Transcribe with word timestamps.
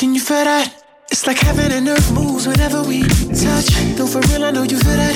Can 0.00 0.14
you 0.14 0.20
feel 0.22 0.44
that? 0.44 0.72
It's 1.10 1.26
like 1.26 1.36
heaven 1.36 1.70
and 1.72 1.86
earth 1.86 2.10
moves 2.14 2.48
whenever 2.48 2.82
we 2.82 3.02
touch. 3.02 3.68
No, 3.98 4.06
for 4.06 4.20
real, 4.32 4.46
I 4.46 4.50
know 4.50 4.62
you 4.62 4.78
feel 4.78 4.96
that. 4.96 5.14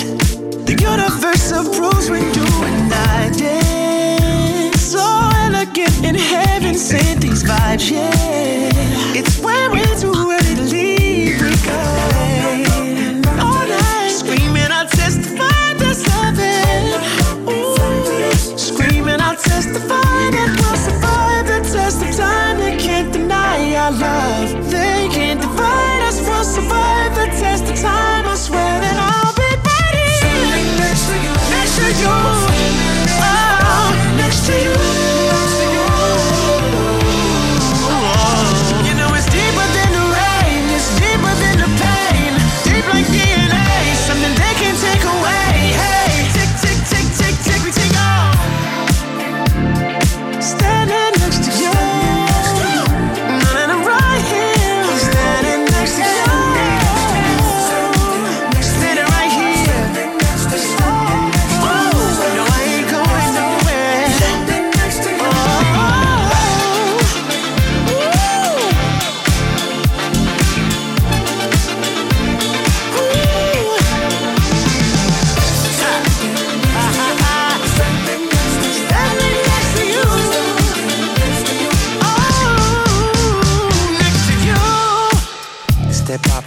The 0.67 0.77
universe 0.77 1.53
approves 1.53 2.11
when 2.11 2.21
you 2.35 2.45
and 2.45 2.93
I 2.93 3.31
dance. 3.33 4.83
So 4.83 5.01
elegant 5.41 6.05
in 6.05 6.15
heaven, 6.15 6.75
sent 6.75 7.23
these 7.23 7.43
vibes, 7.43 7.91
yeah. 7.91 8.13
It's 9.17 9.39
when 9.39 9.73
we're 9.73 9.97
too 9.97 10.13
early 10.13 10.55
to 10.55 10.65
leave, 10.69 11.41
we 11.41 11.57
go. 11.65 11.81
All 13.41 13.65
night, 13.65 14.13
screaming, 14.13 14.69
I 14.69 14.85
testify 14.85 15.73
that's 15.81 16.05
loving. 16.13 16.93
Ooh, 17.49 18.59
screaming, 18.59 19.19
I 19.19 19.35
testify 19.37 20.29
that 20.37 20.51
we'll 20.61 20.77
survive 20.77 21.47
the 21.47 21.61
test 21.73 22.03
of 22.03 22.15
time. 22.15 22.59
They 22.59 22.77
can't 22.77 23.11
deny 23.11 23.77
our 23.77 23.91
love. 23.93 24.74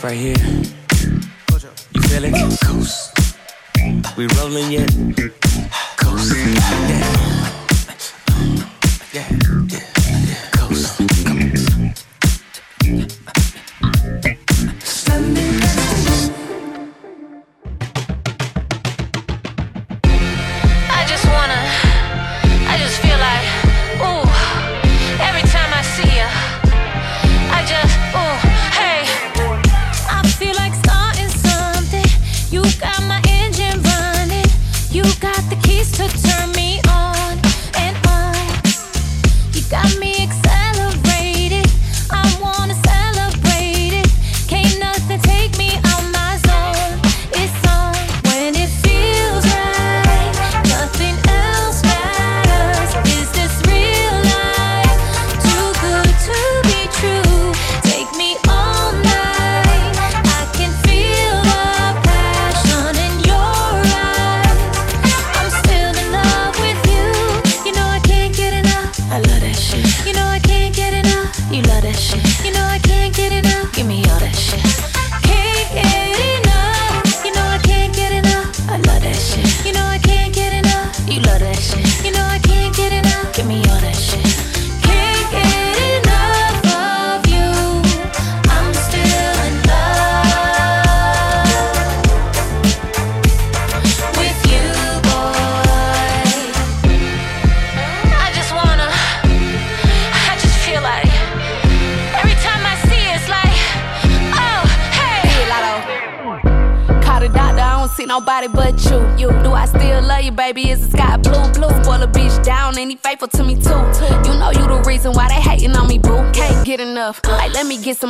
right 0.07 0.16
here. 0.16 0.38
You 1.94 2.01
feel 2.03 2.23
it? 2.23 2.34
We 4.16 4.28
rolling 4.38 4.72
yet? 4.72 5.36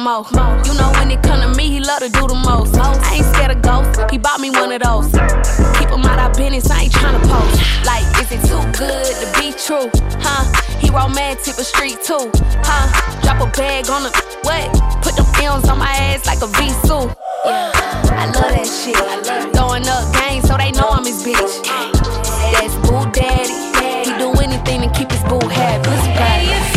More. 0.07 0.23
You 0.63 0.73
know 0.79 0.89
when 0.95 1.11
it 1.11 1.21
come 1.21 1.41
to 1.41 1.51
me, 1.57 1.67
he 1.67 1.79
love 1.79 1.99
to 1.99 2.09
do 2.09 2.23
the 2.27 2.39
most. 2.47 2.75
I 2.79 3.15
ain't 3.15 3.27
scared 3.35 3.51
of 3.51 3.61
ghosts. 3.61 3.99
He 4.09 4.17
bought 4.17 4.39
me 4.39 4.49
one 4.49 4.71
of 4.71 4.81
those. 4.81 5.11
Keep 5.77 5.91
him 5.91 6.07
out 6.07 6.19
of 6.23 6.37
business. 6.37 6.71
I 6.71 6.87
ain't 6.87 6.93
tryna 6.93 7.21
post. 7.27 7.59
Like 7.83 8.07
is 8.23 8.31
it 8.31 8.41
too 8.47 8.63
good 8.79 9.11
to 9.21 9.27
be 9.35 9.51
true? 9.51 9.91
Huh? 10.23 10.43
He 10.79 10.87
romantic 10.89 11.55
but 11.59 11.67
street 11.67 11.99
too. 12.07 12.31
Huh? 12.63 12.87
Drop 13.23 13.43
a 13.43 13.47
bag 13.51 13.89
on 13.89 14.03
the 14.07 14.11
what? 14.47 14.71
Put 15.03 15.15
them 15.19 15.27
films 15.35 15.67
on 15.67 15.77
my 15.79 15.91
ass 16.07 16.25
like 16.25 16.41
a 16.41 16.47
V-suit. 16.55 17.11
Yeah, 17.45 17.71
I 18.15 18.31
love 18.31 18.51
that 18.55 18.67
shit. 18.67 18.95
Throwing 19.51 19.87
up 19.91 20.07
games 20.15 20.47
so 20.47 20.55
they 20.55 20.71
know 20.71 20.87
I'm 20.87 21.03
his 21.03 21.19
bitch. 21.23 21.53
That's 22.55 22.75
Boo 22.87 23.03
Daddy. 23.11 23.59
He 24.07 24.11
do 24.17 24.31
anything 24.39 24.87
to 24.87 24.89
keep 24.97 25.11
his 25.11 25.23
boo 25.23 25.43
happy. 25.49 25.87
Know 25.89 26.76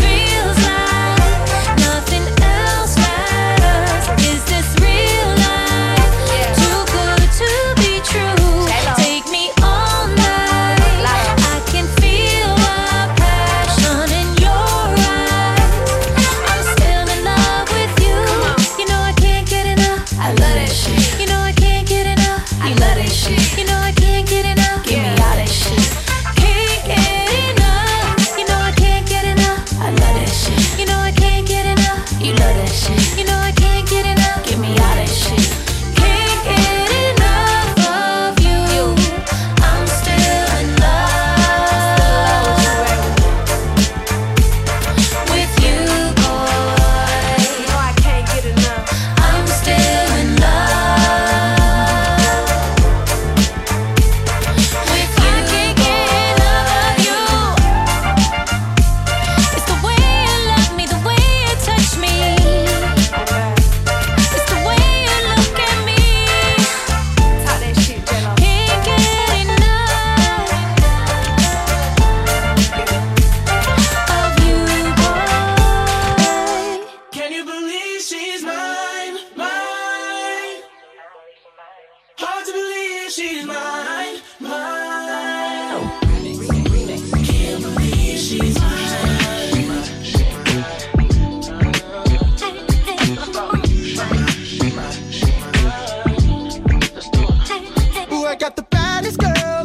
this 99.11 99.17
girl. 99.17 99.60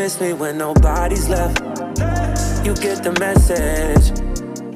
Miss 0.00 0.18
me 0.18 0.32
when 0.32 0.56
nobody's 0.56 1.28
left. 1.28 1.60
You 2.64 2.72
get 2.74 3.04
the 3.04 3.14
message. 3.20 4.06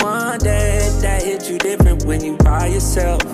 One 0.03 0.39
day 0.39 0.87
that 1.01 1.23
hit 1.23 1.49
you 1.49 1.57
different 1.57 2.05
when 2.05 2.23
you 2.23 2.37
by 2.37 2.67
yourself. 2.67 3.25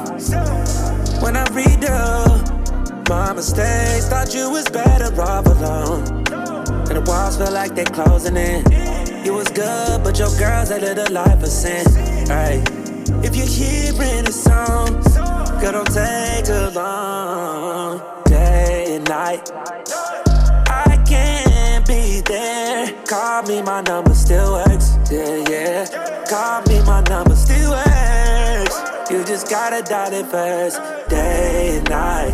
When 1.20 1.36
I 1.36 1.44
read 1.50 1.84
up 1.86 3.08
my 3.08 3.32
mistakes, 3.32 4.06
thought 4.06 4.32
you 4.32 4.48
was 4.50 4.66
better 4.70 5.10
off 5.20 5.46
alone. 5.46 6.02
And 6.86 6.94
the 6.98 7.04
walls 7.08 7.38
feel 7.38 7.50
like 7.50 7.74
they're 7.74 7.94
closing 7.98 8.36
in. 8.36 8.62
You 9.24 9.34
was 9.34 9.48
good, 9.48 10.04
but 10.04 10.16
your 10.16 10.30
girl's 10.38 10.70
a 10.70 11.10
life 11.10 11.42
of 11.42 11.48
sin. 11.48 11.84
Right. 12.28 12.62
If 13.26 13.34
you're 13.34 13.54
hearing 13.60 14.28
a 14.28 14.32
song, 14.46 15.02
girl, 15.60 15.72
don't 15.72 15.92
take 15.92 16.44
too 16.44 16.70
long. 16.70 18.00
Day 18.26 18.94
and 18.94 19.08
night. 19.08 19.50
Be 21.90 22.20
there. 22.20 22.92
Call 23.08 23.42
me, 23.42 23.62
my 23.62 23.80
number 23.80 24.14
still 24.14 24.52
works. 24.52 24.96
Yeah, 25.10 25.42
yeah. 25.50 26.24
Call 26.30 26.62
me, 26.68 26.80
my 26.86 27.00
number 27.10 27.34
still 27.34 27.72
works. 27.72 28.76
You 29.10 29.24
just 29.24 29.50
gotta 29.50 29.82
dial 29.82 30.12
it 30.12 30.26
first. 30.26 30.78
Day 31.08 31.78
and 31.78 31.90
night. 31.90 32.32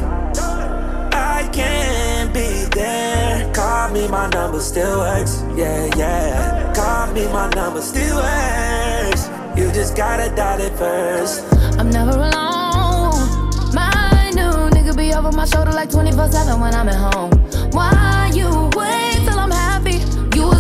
I 1.14 1.48
can't 1.54 2.34
be 2.34 2.66
there. 2.78 3.50
Call 3.54 3.88
me, 3.92 4.06
my 4.08 4.28
number 4.28 4.60
still 4.60 4.98
works. 4.98 5.42
Yeah, 5.56 5.88
yeah. 5.96 6.74
Call 6.74 7.14
me, 7.14 7.24
my 7.28 7.48
number 7.54 7.80
still 7.80 8.16
works. 8.16 9.30
You 9.56 9.72
just 9.72 9.96
gotta 9.96 10.28
dial 10.36 10.60
it 10.60 10.76
first. 10.76 11.50
I'm 11.80 11.88
never 11.88 12.10
alone. 12.10 13.24
My 13.72 14.30
new 14.34 14.68
nigga 14.76 14.94
be 14.94 15.14
over 15.14 15.32
my 15.32 15.46
shoulder 15.46 15.72
like 15.72 15.88
24 15.88 16.30
7 16.30 16.60
when 16.60 16.74
I'm 16.74 16.90
at 16.90 17.14
home. 17.14 17.30
Why 17.70 18.30
you 18.34 18.68
wait 18.76 19.15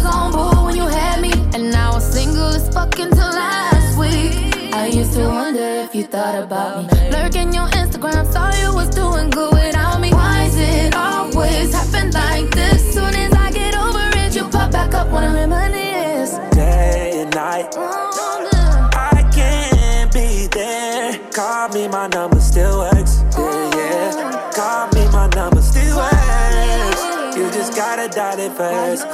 on 0.06 0.32
board 0.32 0.64
when 0.66 0.76
you 0.76 0.86
had 0.86 1.20
me, 1.20 1.32
and 1.54 1.70
now 1.70 1.92
I'm 1.92 2.00
single 2.00 2.48
as 2.48 2.68
fucking 2.72 3.10
till 3.10 3.32
last 3.42 3.98
week. 3.98 4.72
I 4.74 4.86
used 4.86 5.14
to 5.14 5.28
wonder 5.28 5.84
if 5.84 5.94
you 5.94 6.04
thought 6.04 6.42
about 6.42 6.92
me. 6.92 7.10
Lurking 7.10 7.52
your 7.52 7.68
Instagram, 7.68 8.30
saw 8.30 8.52
you 8.62 8.74
was 8.74 8.90
doing 8.90 9.30
good 9.30 9.52
without 9.52 10.00
me. 10.00 10.10
Why 10.12 10.44
is 10.44 10.56
it 10.58 10.94
always 10.94 11.72
happen 11.72 12.10
like 12.10 12.50
this? 12.50 12.94
Soon 12.94 13.14
as 13.14 13.32
I 13.32 13.50
get 13.50 13.76
over 13.76 14.04
it, 14.18 14.34
you 14.34 14.44
pop 14.48 14.70
back 14.72 14.94
up 14.94 15.08
when 15.10 15.24
I 15.24 15.32
reminisce. 15.32 16.32
Day 16.54 17.22
and 17.22 17.34
night. 17.34 17.74
Oh, 17.76 18.50
I 18.92 19.22
can't 19.34 20.12
be 20.12 20.46
there. 20.52 21.18
Call 21.32 21.68
me, 21.70 21.88
my 21.88 22.06
number 22.08 22.40
still 22.40 22.78
works. 22.78 23.22
Oh, 23.36 23.70
yeah, 23.74 24.14
yeah. 24.14 24.50
Call 24.54 24.88
me, 24.94 25.08
my 25.12 25.28
number 25.34 25.62
still 25.62 25.96
works. 25.96 27.36
You 27.36 27.50
just 27.50 27.74
gotta 27.74 28.08
dial 28.08 28.38
it 28.38 28.52
first. 28.52 29.06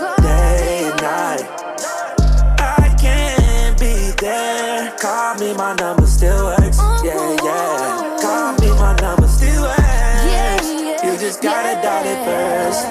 Me, 5.53 5.59
my 5.59 5.75
number 5.75 6.07
still 6.07 6.45
works. 6.45 6.79
Oh, 6.81 7.03
yeah, 7.05 7.15
oh, 7.17 7.37
yeah. 7.45 8.01
Oh. 8.01 8.19
Call 8.21 8.53
me, 8.61 8.69
my 8.79 8.97
number 9.01 9.29
still 9.29 9.63
works. 9.63 10.69
You 11.05 11.19
just 11.19 11.43
gotta 11.43 11.81
dial 11.83 12.07
it 12.07 12.25
first. 12.25 12.87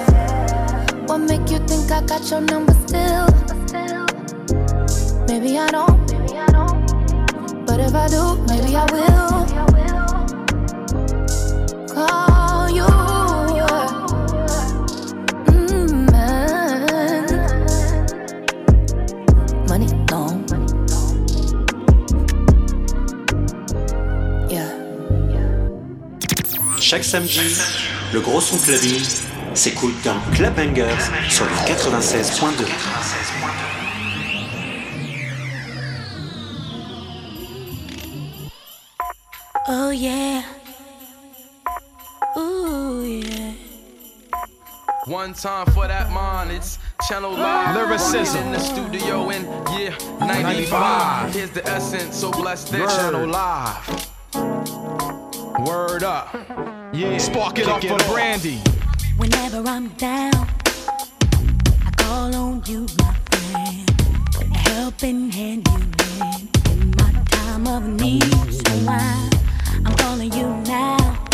What 1.08 1.18
make 1.18 1.50
you 1.50 1.58
think 1.66 1.90
I 1.90 2.02
got 2.02 2.30
your 2.30 2.40
number 2.40 2.74
still? 2.86 3.26
Maybe 5.28 5.58
I 5.58 5.68
don't. 5.70 6.02
But 7.66 7.80
if 7.80 7.94
I 7.94 8.08
do, 8.08 8.36
maybe 8.48 8.76
I 8.76 8.84
will 8.92 9.46
call 11.94 12.31
Chaque 26.92 27.04
samedi, 27.04 27.56
le 28.12 28.20
gros 28.20 28.42
son 28.42 28.58
clubbing 28.58 29.02
s'écoute 29.54 29.94
dans 30.04 30.20
Club 30.34 30.54
Bangers 30.54 31.10
sur 31.30 31.46
le 31.46 31.50
96.2. 31.66 32.66
Oh 39.70 39.90
yeah. 39.90 40.42
Ooh 42.36 43.02
yeah. 43.06 43.54
One 45.06 45.32
time 45.32 45.64
for 45.72 45.88
that 45.88 46.10
man, 46.12 46.50
it's 46.50 46.78
Channel 47.08 47.32
Live. 47.32 47.74
Lyricism. 47.74 48.48
in 48.48 48.52
the 48.52 48.58
studio 48.58 49.30
in 49.30 49.46
year 49.78 49.96
95. 50.20 51.32
Here's 51.34 51.52
the 51.52 51.66
essence, 51.66 52.18
so 52.18 52.30
bless 52.30 52.64
this. 52.64 52.82
Word. 52.82 52.90
Channel 52.90 53.28
Live. 53.28 54.08
Word 55.66 56.02
up. 56.02 56.71
Yeah. 56.92 57.16
Spark 57.16 57.58
it 57.58 57.68
up 57.68 57.80
Kick 57.80 57.90
for 57.90 57.96
off. 57.96 58.12
Brandy. 58.12 58.58
Whenever 59.16 59.66
I'm 59.66 59.88
down, 59.96 60.34
I 60.34 61.90
call 61.96 62.34
on 62.34 62.62
you, 62.66 62.86
my 62.98 63.14
friend. 63.30 63.90
A 64.52 64.58
helping 64.58 65.30
hand 65.30 65.66
you 65.68 65.78
lend 66.20 66.58
in 66.70 66.90
my 66.98 67.22
time 67.30 67.66
of 67.66 67.88
need. 67.88 68.22
So 68.52 68.72
I, 68.88 69.30
I'm 69.86 69.96
calling 69.96 70.32
you 70.34 70.46
now, 70.66 71.24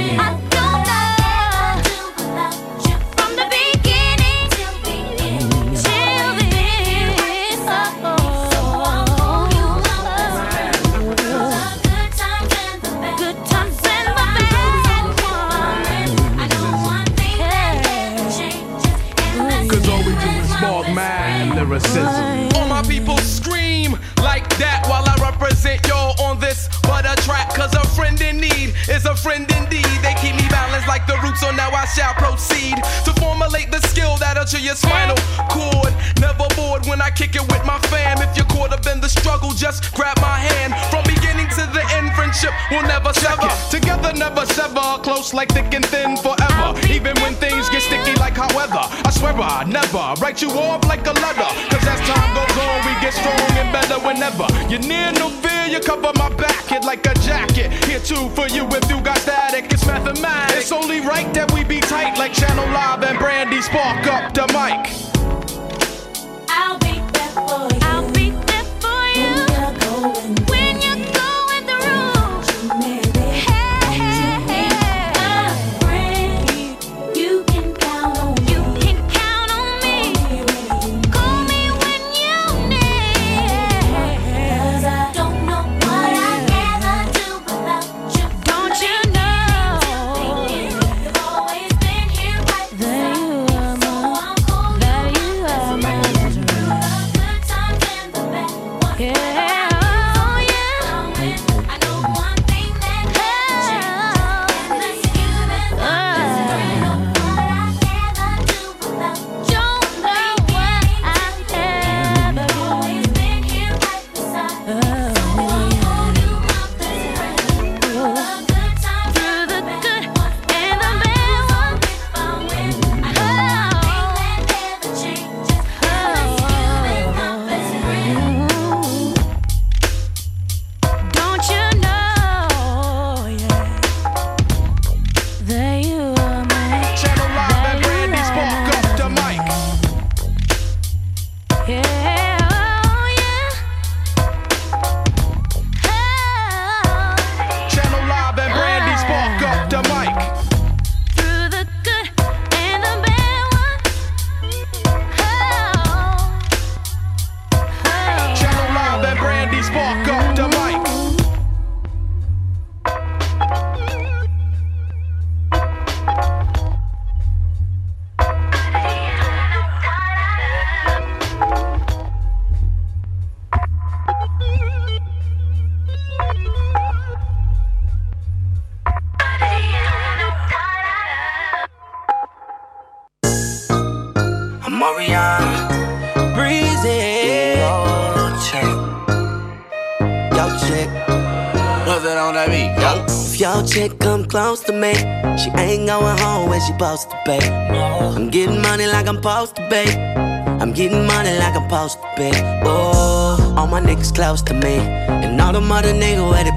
I 0.00 0.39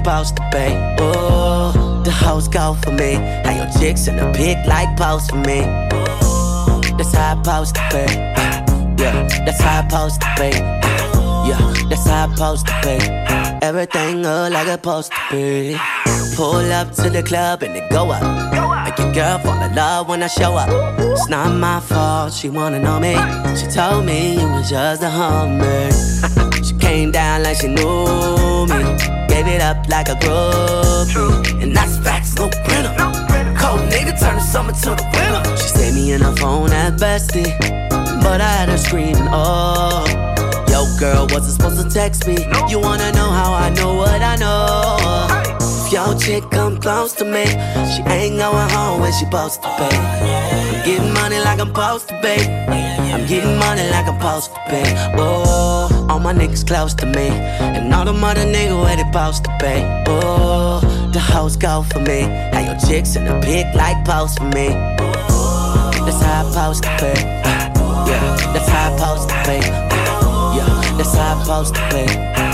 supposed 0.04 0.36
to 0.36 0.42
be. 0.52 0.66
Oh, 1.00 2.02
the 2.04 2.10
house 2.10 2.46
go 2.46 2.74
for 2.82 2.92
me. 2.92 3.14
How 3.14 3.56
your 3.56 3.70
chicks 3.80 4.06
in 4.06 4.16
the 4.16 4.30
pic 4.36 4.58
like 4.66 4.94
post 4.98 5.30
for 5.30 5.36
me. 5.36 5.62
Oh, 5.92 6.80
that's 6.98 7.14
how 7.14 7.32
I 7.32 7.42
supposed 7.42 7.74
to 7.76 7.82
be. 7.90 8.14
Yeah, 9.02 9.26
that's 9.46 9.62
how 9.62 9.80
I 9.80 9.88
supposed 9.88 10.20
to 10.20 10.28
be. 10.38 10.50
Yeah, 11.48 11.88
that's 11.88 12.06
how 12.06 12.26
I 12.26 12.34
supposed 12.34 12.66
to 12.66 12.74
be. 12.84 13.66
Everything 13.66 14.22
look 14.22 14.52
like 14.52 14.66
it's 14.66 14.72
supposed 14.72 15.12
to 15.12 15.20
be. 15.30 15.76
Pull 16.36 16.70
up 16.72 16.90
to 16.96 17.08
the 17.08 17.22
club 17.22 17.62
and 17.62 17.74
it 17.74 17.90
go 17.90 18.10
up. 18.10 18.22
Make 18.84 18.98
your 18.98 19.12
girl 19.12 19.38
fall 19.38 19.62
in 19.62 19.74
love 19.74 20.08
when 20.08 20.22
I 20.22 20.26
show 20.26 20.54
up. 20.54 20.68
It's 21.00 21.28
not 21.28 21.48
my 21.54 21.80
fault, 21.80 22.34
she 22.34 22.50
wanna 22.50 22.78
know 22.78 23.00
me. 23.00 23.14
She 23.56 23.66
told 23.68 24.04
me 24.04 24.34
you 24.38 24.48
was 24.48 24.68
just 24.68 25.02
a 25.02 25.08
hummer. 25.08 25.90
she 26.62 26.74
came 26.74 27.10
down 27.10 27.42
like 27.42 27.56
she 27.56 27.68
knew 27.68 28.66
me. 28.66 29.23
Gave 29.34 29.48
it 29.48 29.60
up 29.60 29.88
like 29.88 30.08
a 30.08 30.14
groupie. 30.14 31.62
And 31.62 31.74
that's 31.76 31.98
facts, 31.98 32.36
no 32.36 32.48
printer. 32.48 32.94
Cold 33.58 33.80
nigga 33.90 34.14
turn 34.18 34.36
the 34.36 34.40
summer 34.40 34.72
to 34.72 34.90
the 34.94 35.06
winter. 35.12 35.56
She 35.56 35.68
saved 35.68 35.96
me 35.96 36.12
in 36.12 36.20
her 36.20 36.36
phone 36.36 36.70
at 36.70 36.94
bestie. 36.94 37.50
But 38.22 38.40
I 38.40 38.50
had 38.58 38.68
her 38.68 38.78
screaming, 38.78 39.28
oh. 39.30 40.06
Yo, 40.70 40.86
girl, 41.00 41.26
wasn't 41.30 41.54
supposed 41.54 41.82
to 41.82 41.92
text 41.92 42.26
me. 42.28 42.36
You 42.68 42.78
wanna 42.78 43.10
know 43.12 43.30
how 43.30 43.52
I 43.52 43.70
know 43.70 43.94
what 43.94 44.22
I 44.22 44.36
know? 44.36 45.34
your 45.94 46.18
chick 46.18 46.42
come 46.50 46.76
close 46.80 47.12
to 47.12 47.24
me, 47.24 47.44
she 47.46 48.02
ain't 48.10 48.38
going 48.38 48.70
home 48.70 49.00
when 49.00 49.12
she 49.12 49.24
supposed 49.24 49.62
to 49.62 49.68
pay. 49.76 49.96
I'm 49.96 50.84
getting 50.84 51.12
money 51.14 51.38
like 51.38 51.60
I'm 51.60 51.68
supposed 51.68 52.08
to 52.08 52.20
pay. 52.20 52.93
I'm 53.14 53.26
getting 53.26 53.56
money 53.58 53.88
like 53.90 54.08
I'm 54.08 54.18
supposed 54.18 54.54
to 54.54 54.60
pay. 54.66 54.92
Oh, 55.16 56.06
all 56.10 56.18
my 56.18 56.32
niggas 56.34 56.66
close 56.66 56.94
to 56.94 57.06
me, 57.06 57.28
and 57.28 57.94
all 57.94 58.04
the 58.04 58.12
mother 58.12 58.40
niggas 58.40 58.82
where 58.82 58.96
they 58.96 59.04
supposed 59.04 59.44
to 59.44 59.56
pay. 59.60 60.04
Oh, 60.08 60.80
the 61.12 61.20
hoes 61.20 61.56
go 61.56 61.84
for 61.84 62.00
me. 62.00 62.26
Now 62.26 62.72
your 62.72 62.76
chicks 62.80 63.14
in 63.14 63.24
the 63.24 63.38
pic 63.40 63.72
like 63.76 64.04
post 64.04 64.38
for 64.38 64.46
me. 64.46 64.70
Oh, 64.98 65.92
that's 66.04 66.20
how 66.22 66.44
I 66.44 66.50
supposed 66.50 66.82
to 66.82 66.88
pay. 66.98 67.22
Yeah, 68.10 68.36
that's 68.52 68.68
how 68.68 68.92
I 68.92 68.96
supposed 68.98 69.28
to 69.28 69.34
pay. 69.44 69.60
Yeah, 70.56 70.96
that's 70.96 71.14
how 71.14 71.36
I 71.36 71.42
supposed 71.42 71.74
to 71.76 71.80
pay. 71.90 72.53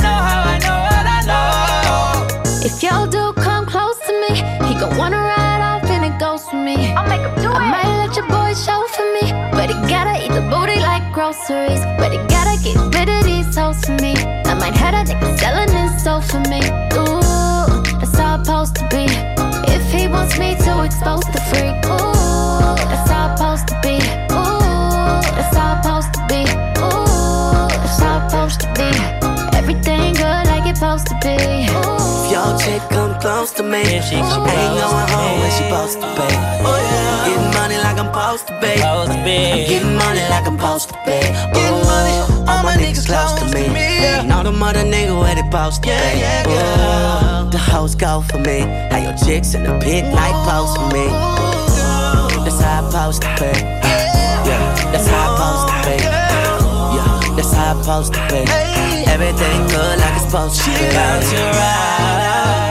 If 2.73 2.83
your 2.83 3.07
do 3.07 3.33
come 3.33 3.65
close 3.65 3.97
to 4.07 4.13
me, 4.23 4.35
he 4.67 4.73
gon' 4.79 4.97
wanna 4.97 5.17
ride 5.17 5.61
off 5.61 5.89
and 5.89 6.03
it 6.05 6.19
goes 6.19 6.43
for 6.49 6.55
me. 6.55 6.93
I'll 6.93 7.07
make 7.07 7.21
him 7.21 7.35
do 7.43 7.51
I 7.51 7.65
it. 7.65 7.71
might 7.75 7.91
let 8.01 8.15
your 8.15 8.27
boy 8.27 8.53
show 8.53 8.81
for 8.95 9.07
me, 9.17 9.25
but 9.51 9.67
he 9.71 9.75
gotta 9.87 10.15
eat 10.23 10.31
the 10.31 10.45
booty 10.51 10.79
like 10.79 11.05
groceries. 11.13 11.83
But 11.99 12.11
he 12.11 12.19
gotta 12.35 12.55
get 12.63 12.77
rid 12.95 13.09
of 13.09 13.23
these 13.23 13.55
hoes 13.55 13.83
for 13.85 13.97
me. 14.03 14.13
I 14.51 14.53
might 14.55 14.75
have 14.75 14.95
a 14.95 15.03
nigga 15.09 15.39
selling 15.39 15.71
his 15.79 16.03
soul 16.03 16.21
for 16.21 16.39
me. 16.51 16.61
Ooh, 16.95 17.99
that's 17.99 18.17
how 18.17 18.35
I'm 18.35 18.45
supposed 18.45 18.75
to 18.75 18.81
chicks 20.51 20.65
supposed 20.65 20.65
to 20.65 20.83
expose 20.83 21.23
the 21.33 21.41
freak. 21.49 21.75
Ooh, 21.85 22.75
that's 22.89 23.09
how 23.09 23.31
it's 23.31 23.39
supposed 23.39 23.67
to 23.67 23.79
be. 23.81 23.95
Ooh, 24.31 25.21
that's 25.35 25.55
how 25.57 25.75
it's 25.75 25.85
supposed 25.85 26.13
to 26.13 26.21
be. 26.27 26.41
Ooh, 26.79 27.67
that's 27.67 27.99
how 27.99 28.25
it's 28.25 28.33
supposed 28.33 28.59
to 28.61 28.67
be. 28.73 29.57
Everything 29.57 30.13
good 30.13 30.45
like 30.47 30.69
it's 30.69 30.79
supposed 30.79 31.07
to 31.07 31.17
be. 31.21 31.67
Ooh. 31.71 31.90
Your 32.89 33.09
come 33.11 33.19
close 33.21 33.51
to 33.53 33.63
me, 33.63 33.81
If 33.81 34.05
she 34.05 34.09
she 34.11 34.15
ain't 34.17 34.29
going 34.29 35.07
home 35.13 35.35
me. 35.35 35.41
when 35.41 35.51
she 35.51 35.63
supposed 35.69 35.99
to 36.01 36.07
pay. 36.17 36.35
Oh 36.65 36.77
yeah, 36.89 37.27
getting 37.27 37.51
money 37.59 37.77
like 37.77 37.97
I'm 37.99 38.07
supposed 38.09 38.47
to 38.47 38.53
be. 38.61 38.73
I'm 38.81 39.07
getting 39.25 39.95
money 39.95 40.23
like 40.33 40.47
I'm 40.47 40.57
supposed 40.57 40.89
to 40.89 40.95
be. 41.05 41.19
Getting 41.55 41.81
money, 41.91 42.15
all 42.49 42.63
my 42.63 42.75
niggas 42.81 43.05
close 43.07 43.33
to 43.39 43.45
me. 43.53 43.65
And 43.67 44.31
all 44.31 44.43
the 44.43 44.51
mother 44.51 44.83
niggas 44.83 45.17
where 45.19 45.35
they 45.35 45.41
supposed 45.43 45.83
to 45.83 45.89
be. 45.89 45.93
Yeah, 45.93 46.47
yeah, 46.47 47.43
Ooh, 47.45 47.49
the 47.51 47.57
hoes 47.57 47.95
go 47.95 48.21
for 48.29 48.39
me. 48.39 48.59
How 48.91 48.97
your 48.97 49.15
chicks 49.25 49.53
in 49.53 49.63
the 49.63 49.77
pit 49.79 50.05
like 50.13 50.35
post 50.47 50.77
for 50.77 50.87
me. 50.95 51.05
That's 52.45 52.59
how 52.61 52.81
I 52.81 52.89
supposed 52.89 53.21
to 53.21 53.29
be. 53.39 53.51
Yeah, 54.47 54.91
that's 54.91 55.07
how 55.07 55.21
I 55.21 55.37
supposed 55.37 55.65
to 55.69 55.75
be. 55.87 55.95
Yeah, 56.97 57.35
that's 57.35 57.53
how 57.53 57.77
I 57.77 57.81
supposed 57.81 58.13
to 58.13 58.21
be. 58.29 58.41
Everything 59.11 59.59
good 59.67 59.99
like 59.99 60.15
it's 60.15 60.25
supposed 60.25 60.61
to 60.61 60.69
be. 60.69 60.85
About 60.89 61.21
to 61.29 61.41
ride 61.59 62.70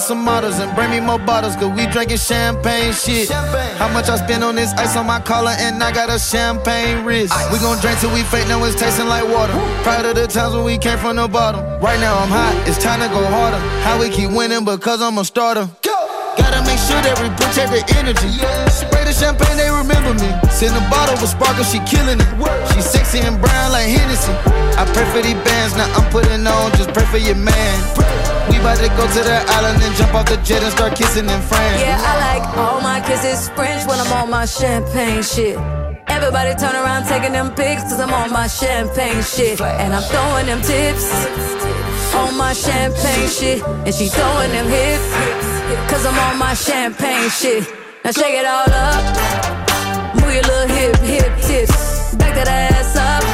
Me 0.00 0.06
some 0.06 0.24
models 0.24 0.58
and 0.58 0.74
bring 0.74 0.90
me 0.90 1.00
more 1.00 1.18
bottles, 1.18 1.56
cause 1.56 1.70
we 1.76 1.86
drinking 1.86 2.16
champagne 2.16 2.92
shit. 2.92 3.28
Champagne. 3.28 3.76
How 3.76 3.88
much 3.92 4.08
I 4.08 4.16
spend 4.16 4.42
on 4.42 4.54
this 4.56 4.72
ice 4.74 4.96
on 4.96 5.06
my 5.06 5.20
collar, 5.20 5.52
and 5.58 5.82
I 5.82 5.92
got 5.92 6.08
a 6.08 6.18
champagne 6.18 7.04
wrist. 7.04 7.34
We 7.52 7.58
gon' 7.58 7.78
drink 7.80 8.00
till 8.00 8.12
we 8.12 8.22
fake, 8.22 8.48
now 8.48 8.64
it's 8.64 8.80
tasting 8.80 9.08
like 9.08 9.24
water. 9.24 9.52
Proud 9.82 10.06
of 10.06 10.14
the 10.14 10.26
times 10.26 10.54
when 10.54 10.64
we 10.64 10.78
came 10.78 10.98
from 10.98 11.16
the 11.16 11.28
bottom. 11.28 11.60
Right 11.80 12.00
now 12.00 12.16
I'm 12.18 12.28
hot, 12.28 12.54
it's 12.68 12.78
time 12.78 13.00
to 13.00 13.08
go 13.08 13.22
harder. 13.26 13.58
How 13.84 14.00
we 14.00 14.08
keep 14.08 14.30
winning 14.30 14.64
because 14.64 15.02
I'm 15.02 15.18
a 15.18 15.24
starter. 15.24 15.68
Go. 15.82 15.96
Gotta 16.38 16.64
make 16.64 16.78
sure 16.78 17.00
that 17.02 17.18
we 17.20 17.28
protect 17.36 17.68
the 17.74 17.82
energy. 17.98 18.30
Spray 18.70 19.04
the 19.04 19.12
champagne, 19.12 19.56
they 19.56 19.68
remember 19.68 20.14
me. 20.16 20.30
Send 20.48 20.72
a 20.76 20.84
bottle 20.88 21.18
with 21.20 21.30
sparkle, 21.30 21.64
she 21.64 21.78
killing 21.84 22.20
it. 22.20 22.30
She 22.72 22.80
sexy 22.80 23.20
and 23.20 23.36
brown 23.36 23.72
like 23.72 23.90
Hennessy. 23.90 24.32
I 24.80 24.88
pray 24.94 25.04
for 25.12 25.20
these 25.20 25.40
bands, 25.44 25.76
now 25.76 25.90
I'm 25.92 26.08
putting 26.10 26.46
on, 26.46 26.72
just 26.78 26.88
pray 26.94 27.04
for 27.04 27.18
your 27.18 27.36
man. 27.36 28.39
About 28.60 28.76
to 28.76 28.88
go 28.92 29.08
to 29.08 29.20
the 29.24 29.40
island 29.56 29.82
and 29.82 29.96
jump 29.96 30.12
off 30.12 30.26
the 30.28 30.36
jet 30.44 30.62
and 30.62 30.70
start 30.70 30.94
kissing 30.94 31.24
in 31.24 31.40
France. 31.48 31.80
Yeah, 31.80 31.96
I 31.96 32.14
like 32.28 32.44
all 32.58 32.82
my 32.82 33.00
kisses 33.00 33.48
French 33.56 33.88
when 33.88 33.98
I'm 33.98 34.12
on 34.12 34.28
my 34.28 34.44
champagne 34.44 35.22
shit. 35.22 35.56
Everybody 36.06 36.52
turn 36.60 36.76
around 36.76 37.06
taking 37.08 37.32
them 37.32 37.54
pics 37.54 37.84
cause 37.84 37.98
I'm 37.98 38.12
on 38.12 38.30
my 38.30 38.46
champagne 38.46 39.22
shit. 39.22 39.62
And 39.62 39.94
I'm 39.94 40.02
throwing 40.12 40.44
them 40.44 40.60
tips 40.60 41.08
on 42.14 42.36
my 42.36 42.52
champagne 42.52 43.28
shit. 43.30 43.64
And 43.64 43.94
she 43.94 44.08
throwing 44.08 44.52
them 44.52 44.68
hips 44.68 45.08
cause 45.88 46.04
I'm 46.04 46.18
on 46.28 46.38
my 46.38 46.52
champagne 46.52 47.30
shit. 47.30 47.64
Now 48.04 48.12
shake 48.12 48.36
it 48.36 48.44
all 48.44 48.68
up. 48.68 49.00
Move 50.20 50.34
your 50.36 50.44
little 50.44 50.68
hip, 50.76 50.96
hip 51.00 51.32
tips. 51.40 52.14
Back 52.16 52.34
that 52.36 52.48
ass 52.48 52.92
up. 52.92 53.24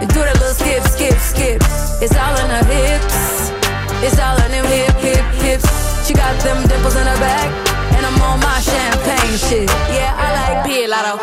And 0.00 0.08
do 0.08 0.20
that 0.20 0.40
little 0.40 0.56
skip, 0.56 0.82
skip, 0.88 1.18
skip. 1.20 1.60
It's 2.00 2.16
all 2.16 2.32
in 2.40 2.48
her 2.48 2.64
hips. 2.64 3.37
It's 4.00 4.18
all 4.18 4.36
in 4.44 4.50
them 4.50 4.64
hip, 4.66 4.94
hip, 4.96 5.24
hips. 5.42 6.06
She 6.06 6.14
got 6.14 6.38
them 6.42 6.66
dimples 6.68 6.96
in 6.96 7.06
her 7.06 7.18
back. 7.18 7.48
And 7.96 8.06
I'm 8.06 8.20
on 8.22 8.38
my 8.40 8.60
champagne 8.60 9.36
shit. 9.36 9.68
Yeah, 9.90 10.14
I 10.14 10.26
like 10.38 10.64
Big 10.64 10.88
Lotto. 10.88 11.18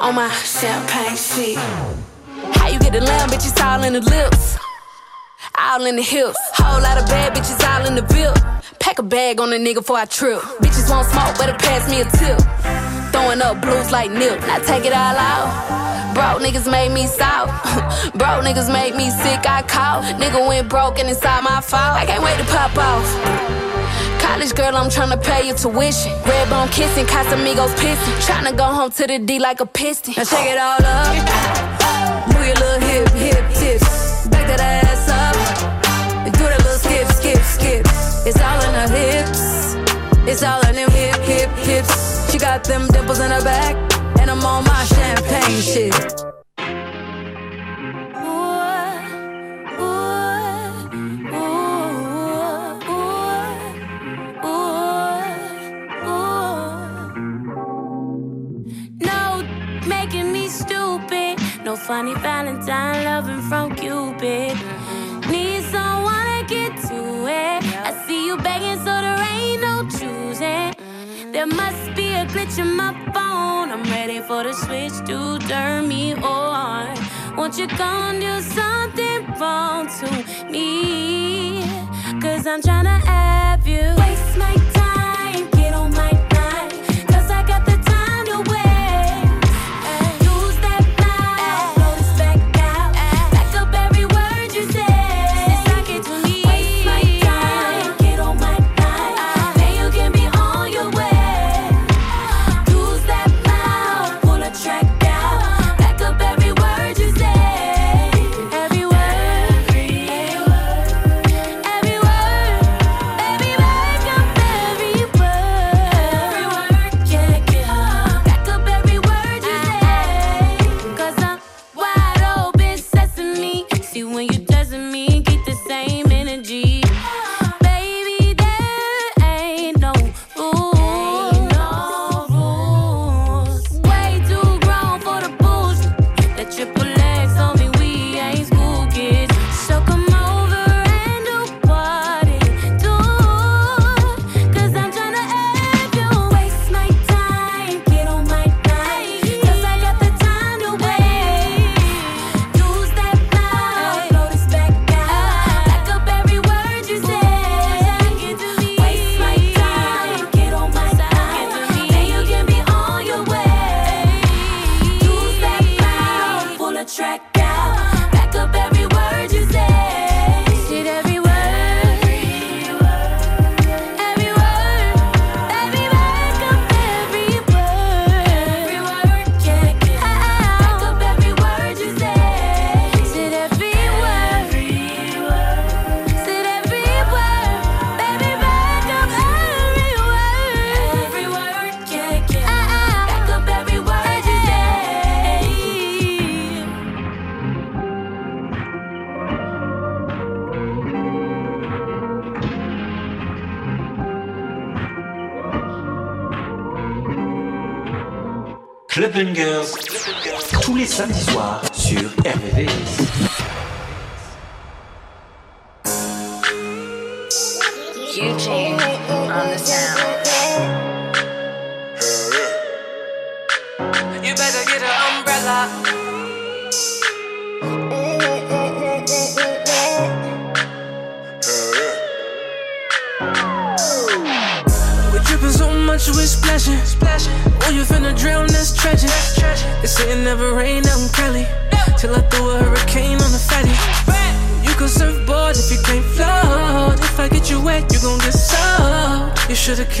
On 0.00 0.14
my 0.14 0.30
champagne 0.30 1.16
shit. 1.16 1.58
How 2.56 2.68
you 2.68 2.78
get 2.78 2.92
the 2.92 3.00
lamb, 3.00 3.30
bitch? 3.30 3.46
It's 3.48 3.60
all 3.60 3.82
in 3.82 3.94
the 3.94 4.00
lips. 4.00 4.56
All 5.58 5.84
in 5.84 5.96
the 5.96 6.02
hips. 6.02 6.38
Whole 6.54 6.80
lot 6.80 6.98
of 6.98 7.06
bad 7.06 7.34
bitches 7.34 7.60
all 7.68 7.86
in 7.86 7.94
the 7.94 8.02
bill. 8.02 8.34
Pack 8.78 8.98
a 8.98 9.02
bag 9.02 9.40
on 9.40 9.52
a 9.52 9.56
nigga 9.56 9.76
before 9.76 9.96
I 9.96 10.04
trip. 10.04 10.40
Bitches 10.62 10.88
won't 10.88 11.06
smoke, 11.08 11.36
better 11.38 11.56
pass 11.58 11.88
me 11.90 12.00
a 12.00 12.04
tip. 12.04 12.38
Throwing 13.12 13.42
up 13.42 13.60
blues 13.60 13.90
like 13.90 14.10
nip. 14.10 14.40
Now 14.40 14.58
take 14.58 14.84
it 14.84 14.92
all 14.92 15.16
out. 15.16 15.91
Broke 16.14 16.42
niggas 16.42 16.70
made 16.70 16.92
me 16.92 17.06
south. 17.06 17.48
broke 18.14 18.44
niggas 18.44 18.70
made 18.70 18.94
me 18.94 19.10
sick. 19.10 19.48
I 19.48 19.62
caught. 19.62 20.04
Nigga 20.20 20.46
went 20.46 20.68
broke 20.68 20.98
and 20.98 21.08
it's 21.08 21.24
all 21.24 21.40
my 21.42 21.60
fault. 21.60 21.96
I 21.96 22.04
can't 22.04 22.22
wait 22.22 22.36
to 22.38 22.44
pop 22.44 22.76
off. 22.76 23.08
College 24.20 24.54
girl, 24.54 24.76
I'm 24.76 24.90
tryna 24.90 25.22
pay 25.22 25.46
your 25.46 25.56
tuition. 25.56 26.12
Red 26.26 26.50
bone 26.50 26.68
kissing, 26.68 27.06
Casamigos 27.06 27.74
pissing. 27.76 28.16
Tryna 28.26 28.56
go 28.56 28.64
home 28.64 28.90
to 28.90 29.06
the 29.06 29.18
D 29.18 29.38
like 29.38 29.60
a 29.60 29.66
piston. 29.66 30.14
Now 30.16 30.24
shake 30.24 30.52
it 30.52 30.58
all 30.58 30.84
up. 30.84 31.12
Move 32.28 32.46
your 32.46 32.56
little 32.56 32.80
hip, 32.88 33.08
hip 33.10 33.44
tips. 33.54 34.28
Back 34.28 34.46
that 34.48 34.60
ass 34.60 35.08
up. 35.08 35.34
Do 36.24 36.44
that 36.44 36.58
little 36.64 36.78
skip, 36.78 37.08
skip, 37.08 37.42
skip. 37.42 37.86
It's 38.26 38.40
all 38.40 38.60
in 38.68 38.74
her 38.80 38.88
hips. 38.88 39.76
It's 40.28 40.42
all 40.42 40.60
in 40.68 40.76
them 40.76 40.90
hip, 40.90 41.20
hip, 41.22 41.50
hips. 41.66 42.30
She 42.30 42.38
got 42.38 42.64
them 42.64 42.86
dimples 42.88 43.18
in 43.18 43.30
her 43.30 43.42
back. 43.42 43.91
And 44.20 44.30
I'm 44.30 44.44
on 44.44 44.64
my 44.64 44.84
champagne 44.84 45.60
shit. 45.60 46.22
No 59.00 59.42
making 59.86 60.32
me 60.32 60.48
stupid. 60.48 61.38
No 61.64 61.76
funny 61.76 62.14
Valentine 62.14 63.04
loving 63.04 63.42
from 63.42 63.74
Cupid. 63.74 64.56
Need 65.30 65.62
someone 65.64 66.26
to 66.38 66.44
get 66.48 66.76
to 66.88 67.26
it. 67.26 67.62
I 67.88 68.04
see 68.06 68.26
you 68.26 68.36
begging, 68.36 68.78
so 68.78 68.84
there 68.84 69.18
ain't 69.32 69.62
no 69.62 69.88
choosing. 69.88 70.74
There 71.32 71.46
must 71.46 71.94
be 71.94 72.11
in 72.42 72.76
my 72.76 72.92
phone. 73.14 73.70
I'm 73.70 73.84
ready 73.84 74.20
for 74.20 74.42
the 74.42 74.52
switch 74.52 74.92
to 75.06 75.38
turn 75.46 75.86
me 75.86 76.14
on. 76.14 76.96
Won't 77.36 77.56
you 77.56 77.68
come 77.68 78.18
do 78.18 78.40
something 78.40 79.26
wrong 79.38 79.88
to 80.00 80.50
me? 80.50 81.62
Cause 82.20 82.46
I'm 82.46 82.60
tryna 82.60 83.00
have 83.04 83.66
you. 83.66 83.94
Waste 83.96 84.36
my 84.38 84.61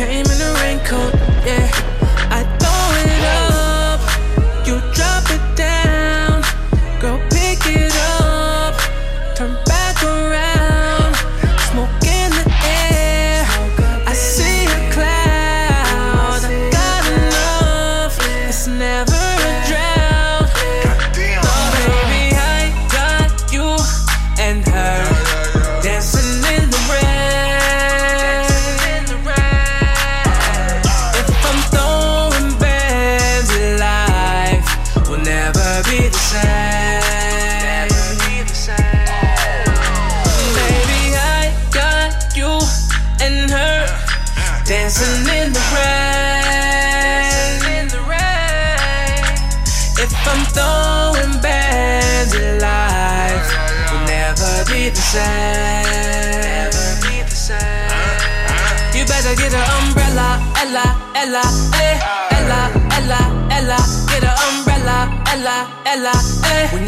came 0.06 0.26
in 0.26 0.40
a 0.40 0.52
raincoat, 0.54 1.14
yeah. 1.46 1.70
I 2.28 2.42
throw 2.58 2.82
it 3.02 3.24
up, 3.36 3.41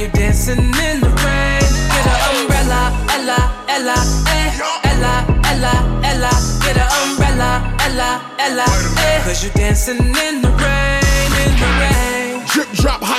you're 0.04 0.12
dancing 0.12 0.58
in 0.58 1.00
the 1.00 1.08
rain, 1.24 1.64
get 1.88 2.06
an 2.06 2.36
umbrella, 2.36 2.92
Ella, 3.08 3.40
Ella, 3.68 3.96
eh, 4.28 4.52
Ella, 4.90 5.24
Ella, 5.44 6.00
Ella. 6.04 6.30
Get 6.60 6.76
an 6.76 6.88
umbrella, 7.08 7.74
Ella, 7.80 8.20
Ella, 8.38 8.64
eh. 8.98 9.22
Cause 9.24 9.42
you're 9.42 9.52
dancing 9.54 9.96
in 9.96 10.42
the 10.42 10.50
rain, 10.50 11.32
in 11.46 11.56
the 11.58 11.68
rain. 11.80 12.23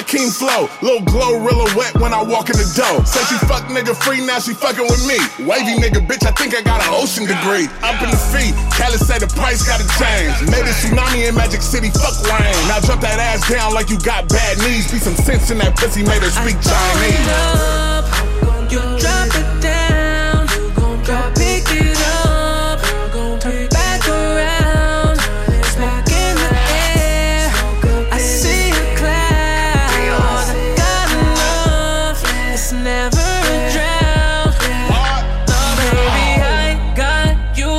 Hakeem 0.05 0.29
flow. 0.29 0.69
Little 0.85 1.01
glow, 1.01 1.41
real 1.41 1.65
wet 1.73 1.97
when 1.97 2.13
I 2.13 2.21
walk 2.21 2.53
in 2.53 2.57
the 2.61 2.69
door. 2.77 3.01
Say 3.05 3.25
she 3.25 3.37
fuck 3.49 3.65
nigga 3.73 3.97
free, 3.97 4.21
now 4.21 4.37
she 4.37 4.53
fucking 4.53 4.85
with 4.85 5.01
me. 5.09 5.17
Wavy 5.41 5.81
nigga, 5.81 6.05
bitch, 6.05 6.21
I 6.21 6.31
think 6.37 6.53
I 6.53 6.61
got 6.61 6.77
an 6.85 6.93
ocean 6.93 7.25
degree. 7.25 7.65
Up 7.81 7.97
in 8.05 8.13
the 8.13 8.21
feet, 8.29 8.53
Cali 8.77 9.01
say 9.01 9.17
the 9.17 9.25
price 9.33 9.65
gotta 9.65 9.87
change. 9.97 10.45
Made 10.45 10.69
a 10.69 10.73
tsunami 10.77 11.27
in 11.27 11.33
Magic 11.33 11.61
City, 11.61 11.89
fuck 11.89 12.13
rain. 12.29 12.53
Now 12.69 12.79
drop 12.85 13.01
that 13.01 13.17
ass 13.17 13.49
down 13.49 13.73
like 13.73 13.89
you 13.89 13.97
got 13.99 14.29
bad 14.29 14.61
knees. 14.61 14.85
Be 14.91 14.99
some 15.01 15.17
sense 15.17 15.49
in 15.49 15.57
that 15.57 15.75
pussy, 15.75 16.03
made 16.05 16.21
her 16.21 16.29
speak 16.29 16.61
Chinese. 16.61 17.25
up, 17.33 18.05
you 18.69 18.81
drop 19.01 19.24
it's 32.65 32.73
never 32.73 33.21
a 33.21 33.71
drought. 33.73 34.57
Oh, 34.89 35.69
baby, 35.77 36.27
I 36.41 36.93
got 36.97 37.55
you 37.55 37.73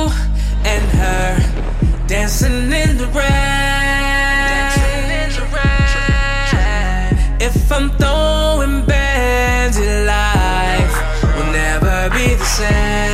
and 0.63 0.83
her 1.01 2.07
dancing 2.07 2.71
in 2.71 2.97
the 2.97 3.07
rain. 3.07 3.27
If 7.39 7.69
I'm 7.69 7.89
throwing 7.97 8.85
bands, 8.85 9.77
life 9.77 10.95
will 11.35 11.51
never 11.51 12.09
be 12.11 12.35
the 12.35 12.45
same. 12.45 13.06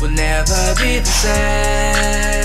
Will 0.00 0.10
never 0.10 0.74
be 0.76 0.98
the 0.98 1.04
same. 1.04 2.40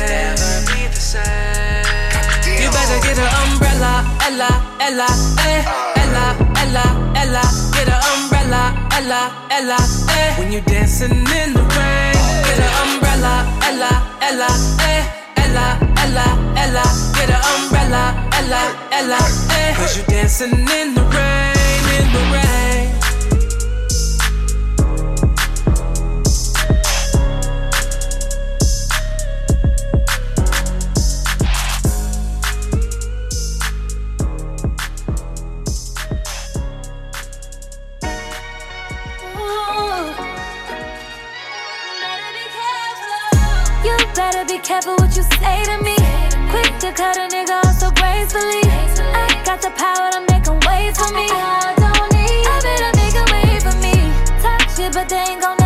You 2.46 2.70
better 2.72 3.00
get 3.02 3.18
an 3.18 3.32
umbrella, 3.44 4.04
Ella, 4.28 4.50
Ella, 4.80 5.08
eh, 5.48 5.64
Ella, 5.96 6.36
Ella, 6.58 6.86
Ella. 7.16 7.42
Get 7.72 7.88
an 7.88 8.02
umbrella, 8.14 8.74
Ella, 8.98 9.48
Ella, 9.52 9.78
eh. 10.10 10.34
When 10.40 10.52
you're 10.52 10.62
dancing 10.62 11.12
in 11.12 11.54
the 11.54 11.64
rain, 11.78 12.16
get 12.44 12.60
an 12.60 12.72
umbrella, 12.84 13.46
Ella, 13.64 13.92
Ella, 14.22 14.50
eh, 14.90 15.04
Ella, 15.38 15.80
Ella, 16.04 16.26
Ella. 16.58 16.84
Get 17.14 17.30
an 17.30 17.42
umbrella, 17.56 18.04
Ella, 18.34 18.62
Ella, 18.92 19.20
eh. 19.52 19.74
Cause 19.76 19.96
you're 19.98 20.06
dancing 20.08 20.52
in 20.52 20.94
the 20.94 21.04
rain, 21.14 21.84
in 22.00 22.08
the 22.12 22.20
rain. 22.34 22.95
Careful 44.66 44.96
what 44.96 45.16
you 45.16 45.22
say 45.22 45.64
to 45.66 45.78
me. 45.84 45.96
Quick 46.50 46.80
to 46.80 46.92
cut 46.92 47.18
a 47.18 47.28
nigga 47.30 47.64
off 47.64 47.76
so 47.78 47.92
gracefully. 47.92 48.66
I 48.66 49.40
got 49.46 49.62
the 49.62 49.70
power 49.70 50.10
to 50.10 50.22
make 50.34 50.48
him 50.48 50.60
wait 50.66 50.98
for 50.98 51.14
me. 51.14 51.28
I 51.30 51.76
don't 51.78 52.12
need. 52.12 52.48
I 52.50 52.62
bet 52.66 52.82
a 52.82 52.92
nigga 52.98 53.24
wait 53.32 53.62
for 53.62 53.78
me. 53.78 53.94
Talk 54.42 54.68
shit, 54.76 54.92
but 54.92 55.08
they 55.08 55.18
ain't 55.18 55.42
gon' 55.44 55.65